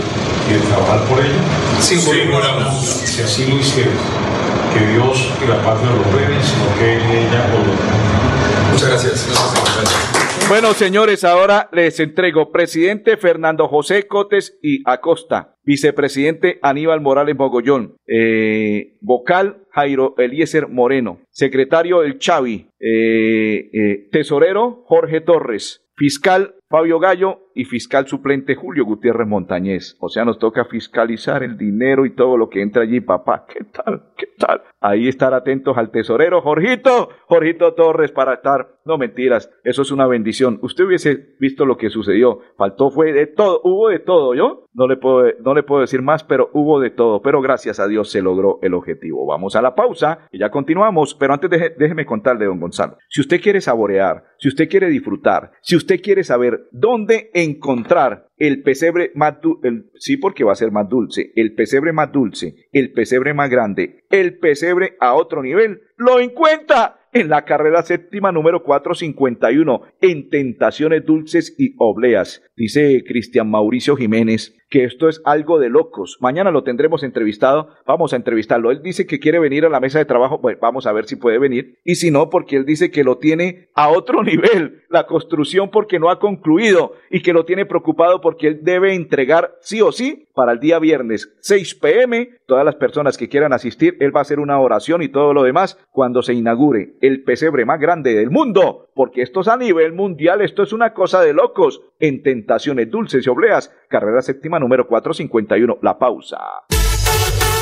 y 0.48 0.54
de 0.54 0.60
trabajar 0.60 1.04
por 1.04 1.20
ella. 1.20 1.40
Sin 1.80 2.00
si 2.00 3.22
así 3.22 3.46
lo 3.46 3.58
hicieron 3.58 4.31
que 4.72 4.86
Dios 4.92 5.30
y 5.42 5.48
la 5.48 5.62
patria 5.62 5.90
lo 5.90 6.02
prueben, 6.02 6.42
sino 6.42 6.64
que 6.78 6.96
ella 6.96 7.48
lo 7.52 8.72
Muchas 8.72 8.88
gracias. 8.88 10.48
Bueno, 10.48 10.72
señores, 10.72 11.24
ahora 11.24 11.68
les 11.72 12.00
entrego 12.00 12.52
presidente 12.52 13.16
Fernando 13.16 13.68
José 13.68 14.06
Cotes 14.06 14.58
y 14.62 14.82
Acosta, 14.84 15.56
vicepresidente 15.64 16.58
Aníbal 16.62 17.00
Morales 17.00 17.36
Mogollón, 17.36 17.96
eh, 18.06 18.96
vocal 19.00 19.64
Jairo 19.70 20.14
Eliezer 20.18 20.68
Moreno, 20.68 21.20
secretario 21.30 22.02
El 22.02 22.18
Chavi, 22.18 22.68
eh, 22.80 23.70
eh, 23.72 24.08
tesorero 24.10 24.82
Jorge 24.86 25.20
Torres, 25.20 25.82
fiscal 25.96 26.56
Fabio 26.72 26.98
Gallo 26.98 27.50
y 27.54 27.66
fiscal 27.66 28.06
suplente 28.06 28.54
Julio 28.54 28.86
Gutiérrez 28.86 29.28
Montañez. 29.28 29.94
O 30.00 30.08
sea, 30.08 30.24
nos 30.24 30.38
toca 30.38 30.64
fiscalizar 30.64 31.42
el 31.42 31.58
dinero 31.58 32.06
y 32.06 32.14
todo 32.14 32.38
lo 32.38 32.48
que 32.48 32.62
entra 32.62 32.84
allí, 32.84 33.02
papá. 33.02 33.44
¿Qué 33.46 33.64
tal? 33.64 34.04
¿Qué 34.16 34.28
tal? 34.38 34.62
Ahí 34.80 35.06
estar 35.06 35.34
atentos 35.34 35.76
al 35.76 35.90
tesorero, 35.90 36.40
Jorgito, 36.40 37.10
Jorgito 37.26 37.74
Torres, 37.74 38.10
para 38.10 38.34
estar. 38.34 38.80
No 38.84 38.96
mentiras, 38.96 39.50
eso 39.62 39.82
es 39.82 39.92
una 39.92 40.06
bendición. 40.06 40.58
Usted 40.62 40.84
hubiese 40.84 41.36
visto 41.38 41.66
lo 41.66 41.76
que 41.76 41.90
sucedió. 41.90 42.40
Faltó 42.56 42.90
fue 42.90 43.12
de 43.12 43.26
todo, 43.26 43.60
hubo 43.62 43.90
de 43.90 43.98
todo, 44.00 44.34
¿yo? 44.34 44.66
No 44.74 44.88
le 44.88 44.96
puedo, 44.96 45.30
no 45.44 45.54
le 45.54 45.62
puedo 45.62 45.82
decir 45.82 46.00
más, 46.00 46.24
pero 46.24 46.48
hubo 46.54 46.80
de 46.80 46.90
todo. 46.90 47.20
Pero 47.20 47.42
gracias 47.42 47.78
a 47.78 47.86
Dios 47.86 48.10
se 48.10 48.22
logró 48.22 48.58
el 48.62 48.74
objetivo. 48.74 49.26
Vamos 49.26 49.54
a 49.54 49.62
la 49.62 49.74
pausa 49.74 50.26
y 50.32 50.38
ya 50.38 50.50
continuamos. 50.50 51.14
Pero 51.14 51.34
antes 51.34 51.50
déjeme 51.78 52.06
contarle, 52.06 52.46
don 52.46 52.58
Gonzalo. 52.58 52.96
Si 53.08 53.20
usted 53.20 53.40
quiere 53.40 53.60
saborear, 53.60 54.24
si 54.38 54.48
usted 54.48 54.68
quiere 54.68 54.88
disfrutar, 54.88 55.52
si 55.60 55.76
usted 55.76 56.00
quiere 56.00 56.24
saber 56.24 56.61
dónde 56.70 57.30
encontrar 57.34 58.28
el 58.36 58.62
pesebre 58.62 59.12
más 59.14 59.40
dulce, 59.40 59.84
sí 59.94 60.16
porque 60.16 60.44
va 60.44 60.52
a 60.52 60.56
ser 60.56 60.70
más 60.70 60.88
dulce, 60.88 61.32
el 61.36 61.54
pesebre 61.54 61.92
más 61.92 62.10
dulce, 62.12 62.68
el 62.72 62.92
pesebre 62.92 63.34
más 63.34 63.50
grande, 63.50 64.04
el 64.10 64.38
pesebre 64.38 64.96
a 65.00 65.14
otro 65.14 65.42
nivel, 65.42 65.82
lo 65.96 66.20
encuentra 66.20 67.01
en 67.12 67.28
la 67.28 67.44
carrera 67.44 67.82
séptima 67.82 68.32
número 68.32 68.62
451 68.62 69.82
en 70.00 70.28
tentaciones 70.30 71.04
dulces 71.04 71.54
y 71.58 71.74
obleas. 71.78 72.42
Dice 72.56 73.04
Cristian 73.06 73.50
Mauricio 73.50 73.96
Jiménez 73.96 74.54
que 74.72 74.84
esto 74.84 75.10
es 75.10 75.20
algo 75.26 75.58
de 75.58 75.68
locos. 75.68 76.16
Mañana 76.20 76.50
lo 76.50 76.64
tendremos 76.64 77.02
entrevistado, 77.02 77.68
vamos 77.86 78.14
a 78.14 78.16
entrevistarlo. 78.16 78.70
Él 78.70 78.80
dice 78.82 79.06
que 79.06 79.20
quiere 79.20 79.38
venir 79.38 79.66
a 79.66 79.68
la 79.68 79.80
mesa 79.80 79.98
de 79.98 80.06
trabajo, 80.06 80.38
bueno, 80.38 80.58
vamos 80.62 80.86
a 80.86 80.92
ver 80.92 81.04
si 81.04 81.16
puede 81.16 81.38
venir. 81.38 81.78
Y 81.84 81.96
si 81.96 82.10
no, 82.10 82.30
porque 82.30 82.56
él 82.56 82.64
dice 82.64 82.90
que 82.90 83.04
lo 83.04 83.18
tiene 83.18 83.68
a 83.74 83.90
otro 83.90 84.22
nivel, 84.24 84.82
la 84.88 85.06
construcción 85.06 85.70
porque 85.70 85.98
no 85.98 86.08
ha 86.08 86.18
concluido 86.18 86.94
y 87.10 87.20
que 87.20 87.34
lo 87.34 87.44
tiene 87.44 87.66
preocupado 87.66 88.22
porque 88.22 88.46
él 88.48 88.60
debe 88.62 88.94
entregar 88.94 89.54
sí 89.60 89.82
o 89.82 89.92
sí 89.92 90.26
para 90.34 90.52
el 90.52 90.60
día 90.60 90.78
viernes 90.78 91.32
6 91.40 91.74
pm. 91.76 92.30
Todas 92.46 92.64
las 92.64 92.76
personas 92.76 93.16
que 93.16 93.28
quieran 93.28 93.52
asistir, 93.52 93.96
él 94.00 94.14
va 94.14 94.20
a 94.20 94.22
hacer 94.22 94.40
una 94.40 94.58
oración 94.58 95.02
y 95.02 95.08
todo 95.08 95.32
lo 95.32 95.42
demás 95.42 95.78
cuando 95.90 96.22
se 96.22 96.34
inaugure 96.34 96.94
el 97.00 97.22
pesebre 97.22 97.64
más 97.64 97.80
grande 97.80 98.14
del 98.14 98.30
mundo, 98.30 98.90
porque 98.94 99.22
esto 99.22 99.40
es 99.40 99.48
a 99.48 99.56
nivel 99.56 99.92
mundial, 99.92 100.40
esto 100.40 100.62
es 100.62 100.72
una 100.72 100.92
cosa 100.94 101.20
de 101.20 101.32
locos. 101.32 101.82
En 101.98 102.22
tentaciones 102.22 102.90
dulces 102.90 103.26
y 103.26 103.30
obleas, 103.30 103.72
carrera 103.88 104.22
séptima 104.22 104.58
número 104.58 104.86
451, 104.86 105.78
la 105.82 105.98
pausa. 105.98 106.38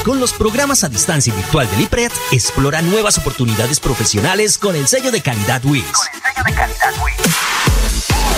Con 0.04 0.18
los 0.18 0.32
programas 0.32 0.82
a 0.82 0.88
distancia 0.88 1.34
virtual 1.34 1.68
del 1.70 1.82
IPRED, 1.82 2.10
explora 2.32 2.80
nuevas 2.80 3.18
oportunidades 3.18 3.80
profesionales 3.80 4.56
con 4.56 4.74
el 4.74 4.86
sello 4.86 5.10
de 5.10 5.20
calidad 5.20 5.62
WIS. 5.62 5.84
Con 5.84 6.06
el 6.06 6.22
sello 6.22 6.44
de 6.46 6.54
calidad 6.54 7.89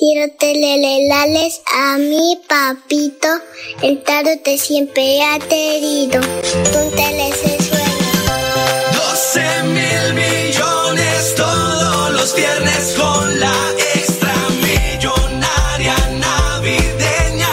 Quiero 0.00 0.32
telelelales 0.38 1.60
a 1.76 1.98
mi 1.98 2.40
papito, 2.48 3.28
el 3.82 4.02
te 4.42 4.56
siempre 4.56 5.22
ha 5.22 5.38
querido. 5.38 6.22
Tú 6.22 6.96
te 6.96 7.68
suena. 7.68 7.90
12 8.94 9.62
mil 9.64 10.14
millones 10.14 11.34
todos 11.36 12.12
los 12.14 12.34
viernes 12.34 12.94
con 12.98 13.40
la 13.40 13.52
extra 13.94 14.32
millonaria 14.62 15.94
navideña. 16.18 17.48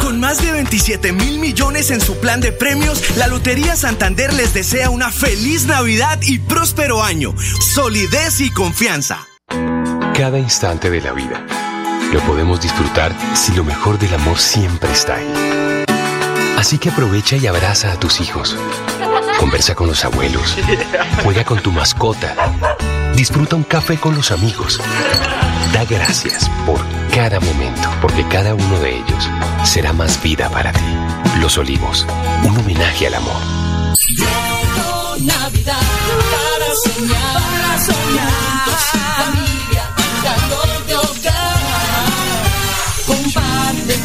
Con 0.00 0.18
más 0.18 0.42
de 0.42 0.52
27 0.52 1.12
mil 1.12 1.38
millones 1.38 1.90
en 1.90 2.00
su 2.00 2.16
plan 2.16 2.40
de 2.40 2.52
premios, 2.52 3.14
la 3.18 3.26
Lotería 3.26 3.76
Santander 3.76 4.32
les 4.32 4.54
desea 4.54 4.88
una 4.88 5.12
feliz 5.12 5.66
Navidad 5.66 6.18
y 6.22 6.38
próspero 6.38 7.02
año. 7.02 7.34
Solidez 7.74 8.40
y 8.40 8.50
confianza. 8.50 9.28
Cada 10.14 10.38
instante 10.38 10.88
de 10.88 11.02
la 11.02 11.12
vida 11.12 11.59
lo 12.12 12.20
podemos 12.20 12.60
disfrutar 12.60 13.14
si 13.34 13.52
lo 13.52 13.64
mejor 13.64 13.98
del 13.98 14.14
amor 14.14 14.38
siempre 14.38 14.90
está 14.92 15.16
ahí. 15.16 15.84
Así 16.56 16.78
que 16.78 16.90
aprovecha 16.90 17.36
y 17.36 17.46
abraza 17.46 17.92
a 17.92 17.98
tus 17.98 18.20
hijos. 18.20 18.56
Conversa 19.38 19.74
con 19.74 19.86
los 19.86 20.04
abuelos. 20.04 20.56
Juega 21.24 21.44
con 21.44 21.60
tu 21.60 21.72
mascota. 21.72 22.34
Disfruta 23.14 23.56
un 23.56 23.64
café 23.64 23.96
con 23.96 24.14
los 24.14 24.30
amigos. 24.30 24.80
Da 25.72 25.84
gracias 25.84 26.50
por 26.66 26.80
cada 27.14 27.40
momento, 27.40 27.88
porque 28.02 28.26
cada 28.28 28.54
uno 28.54 28.78
de 28.80 28.96
ellos 28.96 29.30
será 29.64 29.92
más 29.92 30.22
vida 30.22 30.50
para 30.50 30.72
ti. 30.72 30.96
Los 31.40 31.56
Olivos, 31.58 32.06
un 32.44 32.58
homenaje 32.58 33.06
al 33.06 33.14
amor. 33.14 33.40
Navidad 35.20 35.80
para 36.30 36.74
soñar, 36.74 37.34
para 37.34 37.78
soñar. 37.78 38.40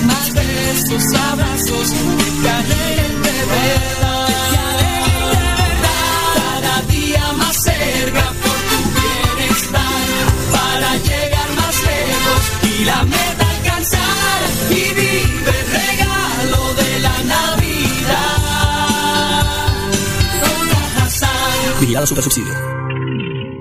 Más 0.06 0.34
besos 0.34 1.04
abrazos 1.14 1.90
que 1.90 2.26
te 2.42 2.56
de 3.24 3.46
verdad. 3.54 4.28
de 4.28 4.64
verdad. 5.54 6.04
Cada 6.52 6.82
día 6.92 7.26
más 7.38 7.56
cerca 7.56 8.26
por 8.44 8.58
tu 8.70 8.80
bienestar. 9.00 10.26
Para 10.52 10.98
llegar 10.98 11.50
más 11.56 11.76
lejos 11.84 12.42
y 12.64 12.86
la 12.86 13.04
meta 13.04 13.50
alcanzar. 13.58 14.40
Y 14.70 14.74
vive 14.74 15.54
el 15.60 15.68
regalo 15.80 16.74
de 16.74 17.00
la 17.00 17.16
Navidad. 17.24 18.36
Vigilado 21.80 22.08
Super 22.08 22.24
Subsidio. 22.24 22.75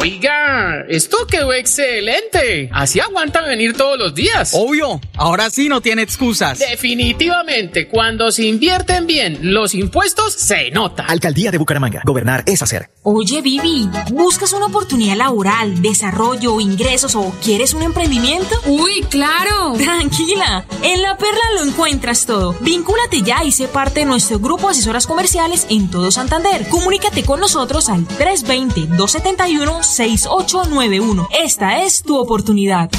Oiga, 0.00 0.84
esto 0.88 1.26
quedó 1.26 1.52
excelente. 1.52 2.70
Así 2.72 3.00
aguantan 3.00 3.46
venir 3.46 3.76
todos 3.76 3.98
los 3.98 4.14
días. 4.14 4.52
Obvio, 4.54 5.00
ahora 5.16 5.50
sí 5.50 5.68
no 5.68 5.80
tiene 5.80 6.02
excusas. 6.02 6.60
Definitivamente, 6.60 7.88
cuando 7.88 8.30
se 8.30 8.44
invierten 8.44 9.08
bien 9.08 9.38
los 9.52 9.74
impuestos, 9.74 10.34
se 10.34 10.70
nota. 10.70 11.04
Alcaldía 11.04 11.50
de 11.50 11.58
Bucaramanga. 11.58 12.02
Gobernar 12.04 12.44
es 12.46 12.62
hacer. 12.62 12.90
Oye, 13.02 13.42
Vivi, 13.42 13.88
¿buscas 14.12 14.52
una 14.52 14.66
oportunidad 14.66 15.16
laboral, 15.16 15.82
desarrollo, 15.82 16.60
ingresos 16.60 17.16
o 17.16 17.34
quieres 17.42 17.74
un 17.74 17.82
emprendimiento? 17.82 18.54
Uy, 18.66 19.02
claro. 19.10 19.72
Tranquila, 19.78 20.64
en 20.82 21.02
La 21.02 21.16
Perla 21.16 21.42
lo 21.56 21.64
encuentras 21.64 22.24
todo. 22.24 22.54
Vincúlate 22.60 23.22
ya 23.22 23.42
y 23.42 23.50
sé 23.50 23.66
parte 23.66 24.00
de 24.00 24.06
nuestro 24.06 24.38
grupo 24.38 24.68
de 24.68 24.72
asesoras 24.72 25.08
comerciales 25.08 25.66
en 25.70 25.90
todo 25.90 26.12
Santander. 26.12 26.68
Comunícate 26.68 27.24
con 27.24 27.40
nosotros 27.40 27.88
al 27.88 28.06
320 28.06 28.96
271 28.96 29.87
6891. 29.88 31.28
Esta 31.42 31.82
es 31.82 32.02
tu 32.02 32.18
oportunidad. 32.18 32.90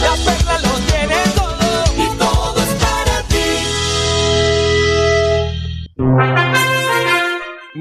La 0.00 0.12
perla 0.24 0.58
lo 0.60 0.70
tiene 0.86 1.16
todo 1.34 1.84
y 1.96 2.06
todo 2.16 2.62
es 2.62 2.74
para 2.84 3.22
ti. 3.28 3.48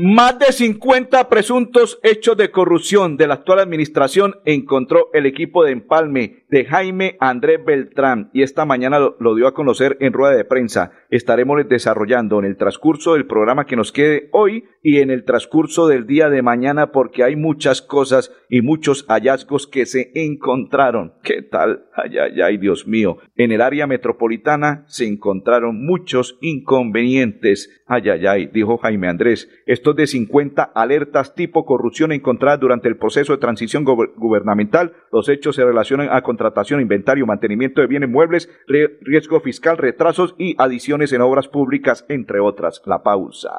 Más 0.01 0.39
de 0.39 0.53
50 0.53 1.27
presuntos 1.27 1.99
hechos 2.03 2.37
de 2.37 2.51
corrupción 2.51 3.17
de 3.17 3.27
la 3.27 3.33
actual 3.33 3.59
administración 3.59 4.35
encontró 4.45 5.09
el 5.11 5.25
equipo 5.25 5.65
de 5.65 5.73
empalme 5.73 6.45
de 6.47 6.63
Jaime 6.63 7.17
Andrés 7.19 7.59
Beltrán 7.65 8.29
y 8.31 8.43
esta 8.43 8.63
mañana 8.63 8.97
lo, 8.97 9.35
dio 9.35 9.45
a 9.45 9.53
conocer 9.53 9.97
en 9.99 10.13
rueda 10.13 10.37
de 10.37 10.45
prensa. 10.45 10.93
Estaremos 11.09 11.67
desarrollando 11.67 12.39
en 12.39 12.45
el 12.45 12.55
transcurso 12.55 13.15
del 13.15 13.25
programa 13.25 13.65
que 13.65 13.75
nos 13.75 13.91
quede 13.91 14.29
hoy 14.31 14.63
y 14.81 14.99
en 14.99 15.11
el 15.11 15.25
transcurso 15.25 15.87
del 15.87 16.07
día 16.07 16.29
de 16.29 16.43
mañana 16.43 16.93
porque 16.93 17.25
hay 17.25 17.35
muchas 17.35 17.81
cosas 17.81 18.31
y 18.49 18.61
muchos 18.61 19.05
hallazgos 19.09 19.67
que 19.67 19.85
se 19.85 20.11
encontraron. 20.15 21.15
¿Qué 21.23 21.41
tal? 21.41 21.87
Ay, 21.93 22.17
ay, 22.17 22.41
ay, 22.41 22.57
Dios 22.57 22.87
mío. 22.87 23.17
En 23.35 23.51
el 23.51 23.59
área 23.59 23.85
metropolitana 23.85 24.85
se 24.87 25.05
encontraron 25.05 25.85
muchos 25.85 26.37
inconvenientes. 26.39 27.83
Ay, 27.85 28.09
ay, 28.09 28.25
ay, 28.25 28.47
dijo 28.47 28.77
Jaime 28.77 29.09
Andrés. 29.09 29.49
De 29.93 30.07
50 30.07 30.63
alertas 30.63 31.33
tipo 31.35 31.65
corrupción 31.65 32.11
encontradas 32.11 32.59
durante 32.59 32.87
el 32.87 32.97
proceso 32.97 33.33
de 33.33 33.39
transición 33.39 33.83
gubernamental. 33.83 34.93
Los 35.11 35.29
hechos 35.29 35.55
se 35.55 35.65
relacionan 35.65 36.09
a 36.11 36.21
contratación, 36.21 36.81
inventario, 36.81 37.25
mantenimiento 37.25 37.81
de 37.81 37.87
bienes 37.87 38.09
muebles, 38.09 38.49
riesgo 38.67 39.39
fiscal, 39.39 39.77
retrasos 39.77 40.35
y 40.37 40.55
adiciones 40.57 41.11
en 41.13 41.21
obras 41.21 41.47
públicas, 41.47 42.05
entre 42.09 42.39
otras. 42.39 42.81
La 42.85 43.01
pausa. 43.03 43.51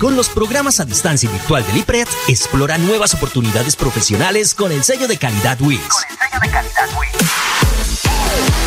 Con 0.00 0.14
los 0.14 0.28
programas 0.28 0.78
a 0.80 0.84
distancia 0.84 1.30
virtual 1.30 1.64
del 1.66 1.78
IPRED, 1.78 2.06
explora 2.28 2.76
nuevas 2.76 3.14
oportunidades 3.14 3.76
profesionales 3.76 4.54
con 4.54 4.70
el 4.70 4.82
sello 4.82 5.08
de 5.08 5.16
calidad 5.16 5.58
WIS. 5.60 5.80
Con 5.80 6.04
el 6.10 6.18
sello 6.18 6.40
de 6.42 6.50
calidad 6.50 6.88
WIS. 6.98 8.65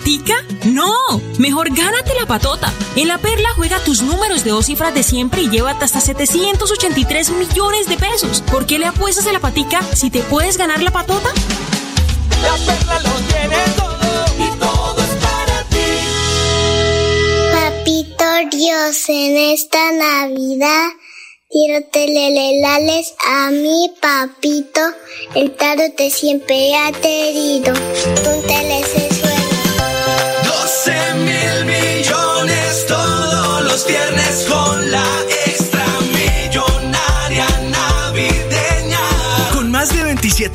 ¿Patica? 0.00 0.34
No, 0.64 0.94
mejor 1.38 1.74
gánate 1.74 2.14
la 2.18 2.24
patota. 2.24 2.72
En 2.96 3.06
la 3.08 3.18
Perla 3.18 3.50
juega 3.54 3.84
tus 3.84 4.00
números 4.00 4.44
de 4.44 4.50
dos 4.50 4.64
cifras 4.64 4.94
de 4.94 5.02
siempre 5.02 5.42
y 5.42 5.50
llévate 5.50 5.84
hasta 5.84 6.00
783 6.00 7.28
millones 7.32 7.86
de 7.86 7.98
pesos. 7.98 8.42
¿Por 8.50 8.64
qué 8.64 8.78
le 8.78 8.86
apuestas 8.86 9.26
a 9.26 9.32
la 9.32 9.40
patica 9.40 9.82
si 9.94 10.08
te 10.08 10.22
puedes 10.22 10.56
ganar 10.56 10.82
la 10.82 10.90
patota? 10.90 11.28
La 12.42 12.54
Perla 12.64 12.98
lo 13.00 13.10
tiene 13.28 13.56
todo 13.76 14.24
y 14.38 14.58
todo 14.58 14.96
es 15.02 15.14
para 15.22 15.64
ti. 15.68 15.84
Papito 17.52 18.56
Dios, 18.56 19.04
en 19.08 19.36
esta 19.52 19.92
Navidad 19.92 20.88
quiero 21.50 21.86
telelelales 21.92 23.12
a 23.28 23.50
mi 23.50 23.92
papito. 24.00 24.80
El 25.34 25.54
tarot 25.56 25.94
te 25.94 26.10
siempre 26.10 26.74
ha 26.74 26.90
querido. 26.90 27.74
Tú 27.74 28.30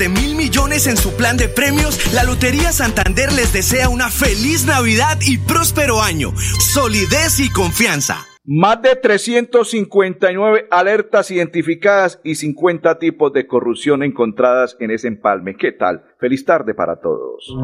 mil 0.03 0.35
millones 0.35 0.87
en 0.87 0.97
su 0.97 1.15
plan 1.15 1.37
de 1.37 1.47
premios, 1.47 2.13
la 2.13 2.23
Lotería 2.23 2.71
Santander 2.71 3.31
les 3.31 3.53
desea 3.53 3.89
una 3.89 4.09
feliz 4.09 4.65
Navidad 4.65 5.17
y 5.21 5.37
próspero 5.37 6.01
año. 6.01 6.33
Solidez 6.35 7.39
y 7.39 7.49
confianza. 7.49 8.27
Más 8.43 8.81
de 8.81 8.95
359 8.95 10.67
alertas 10.69 11.31
identificadas 11.31 12.19
y 12.23 12.35
50 12.35 12.99
tipos 12.99 13.33
de 13.33 13.47
corrupción 13.47 14.03
encontradas 14.03 14.77
en 14.79 14.91
ese 14.91 15.07
empalme. 15.07 15.55
¿Qué 15.55 15.71
tal? 15.71 16.03
Feliz 16.19 16.45
tarde 16.45 16.75
para 16.75 16.99
todos. 16.99 17.55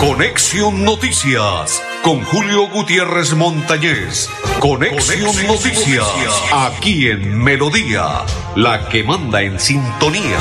Conexión 0.00 0.84
Noticias 0.84 1.82
con 2.04 2.22
Julio 2.22 2.68
Gutiérrez 2.68 3.32
Montañez. 3.32 4.28
Conexión, 4.60 5.34
Noticias, 5.46 6.06
aquí 6.52 7.08
en 7.08 7.42
Melodía, 7.42 8.26
la 8.54 8.90
que 8.90 9.02
manda 9.02 9.40
en 9.40 9.58
sintonía. 9.58 10.38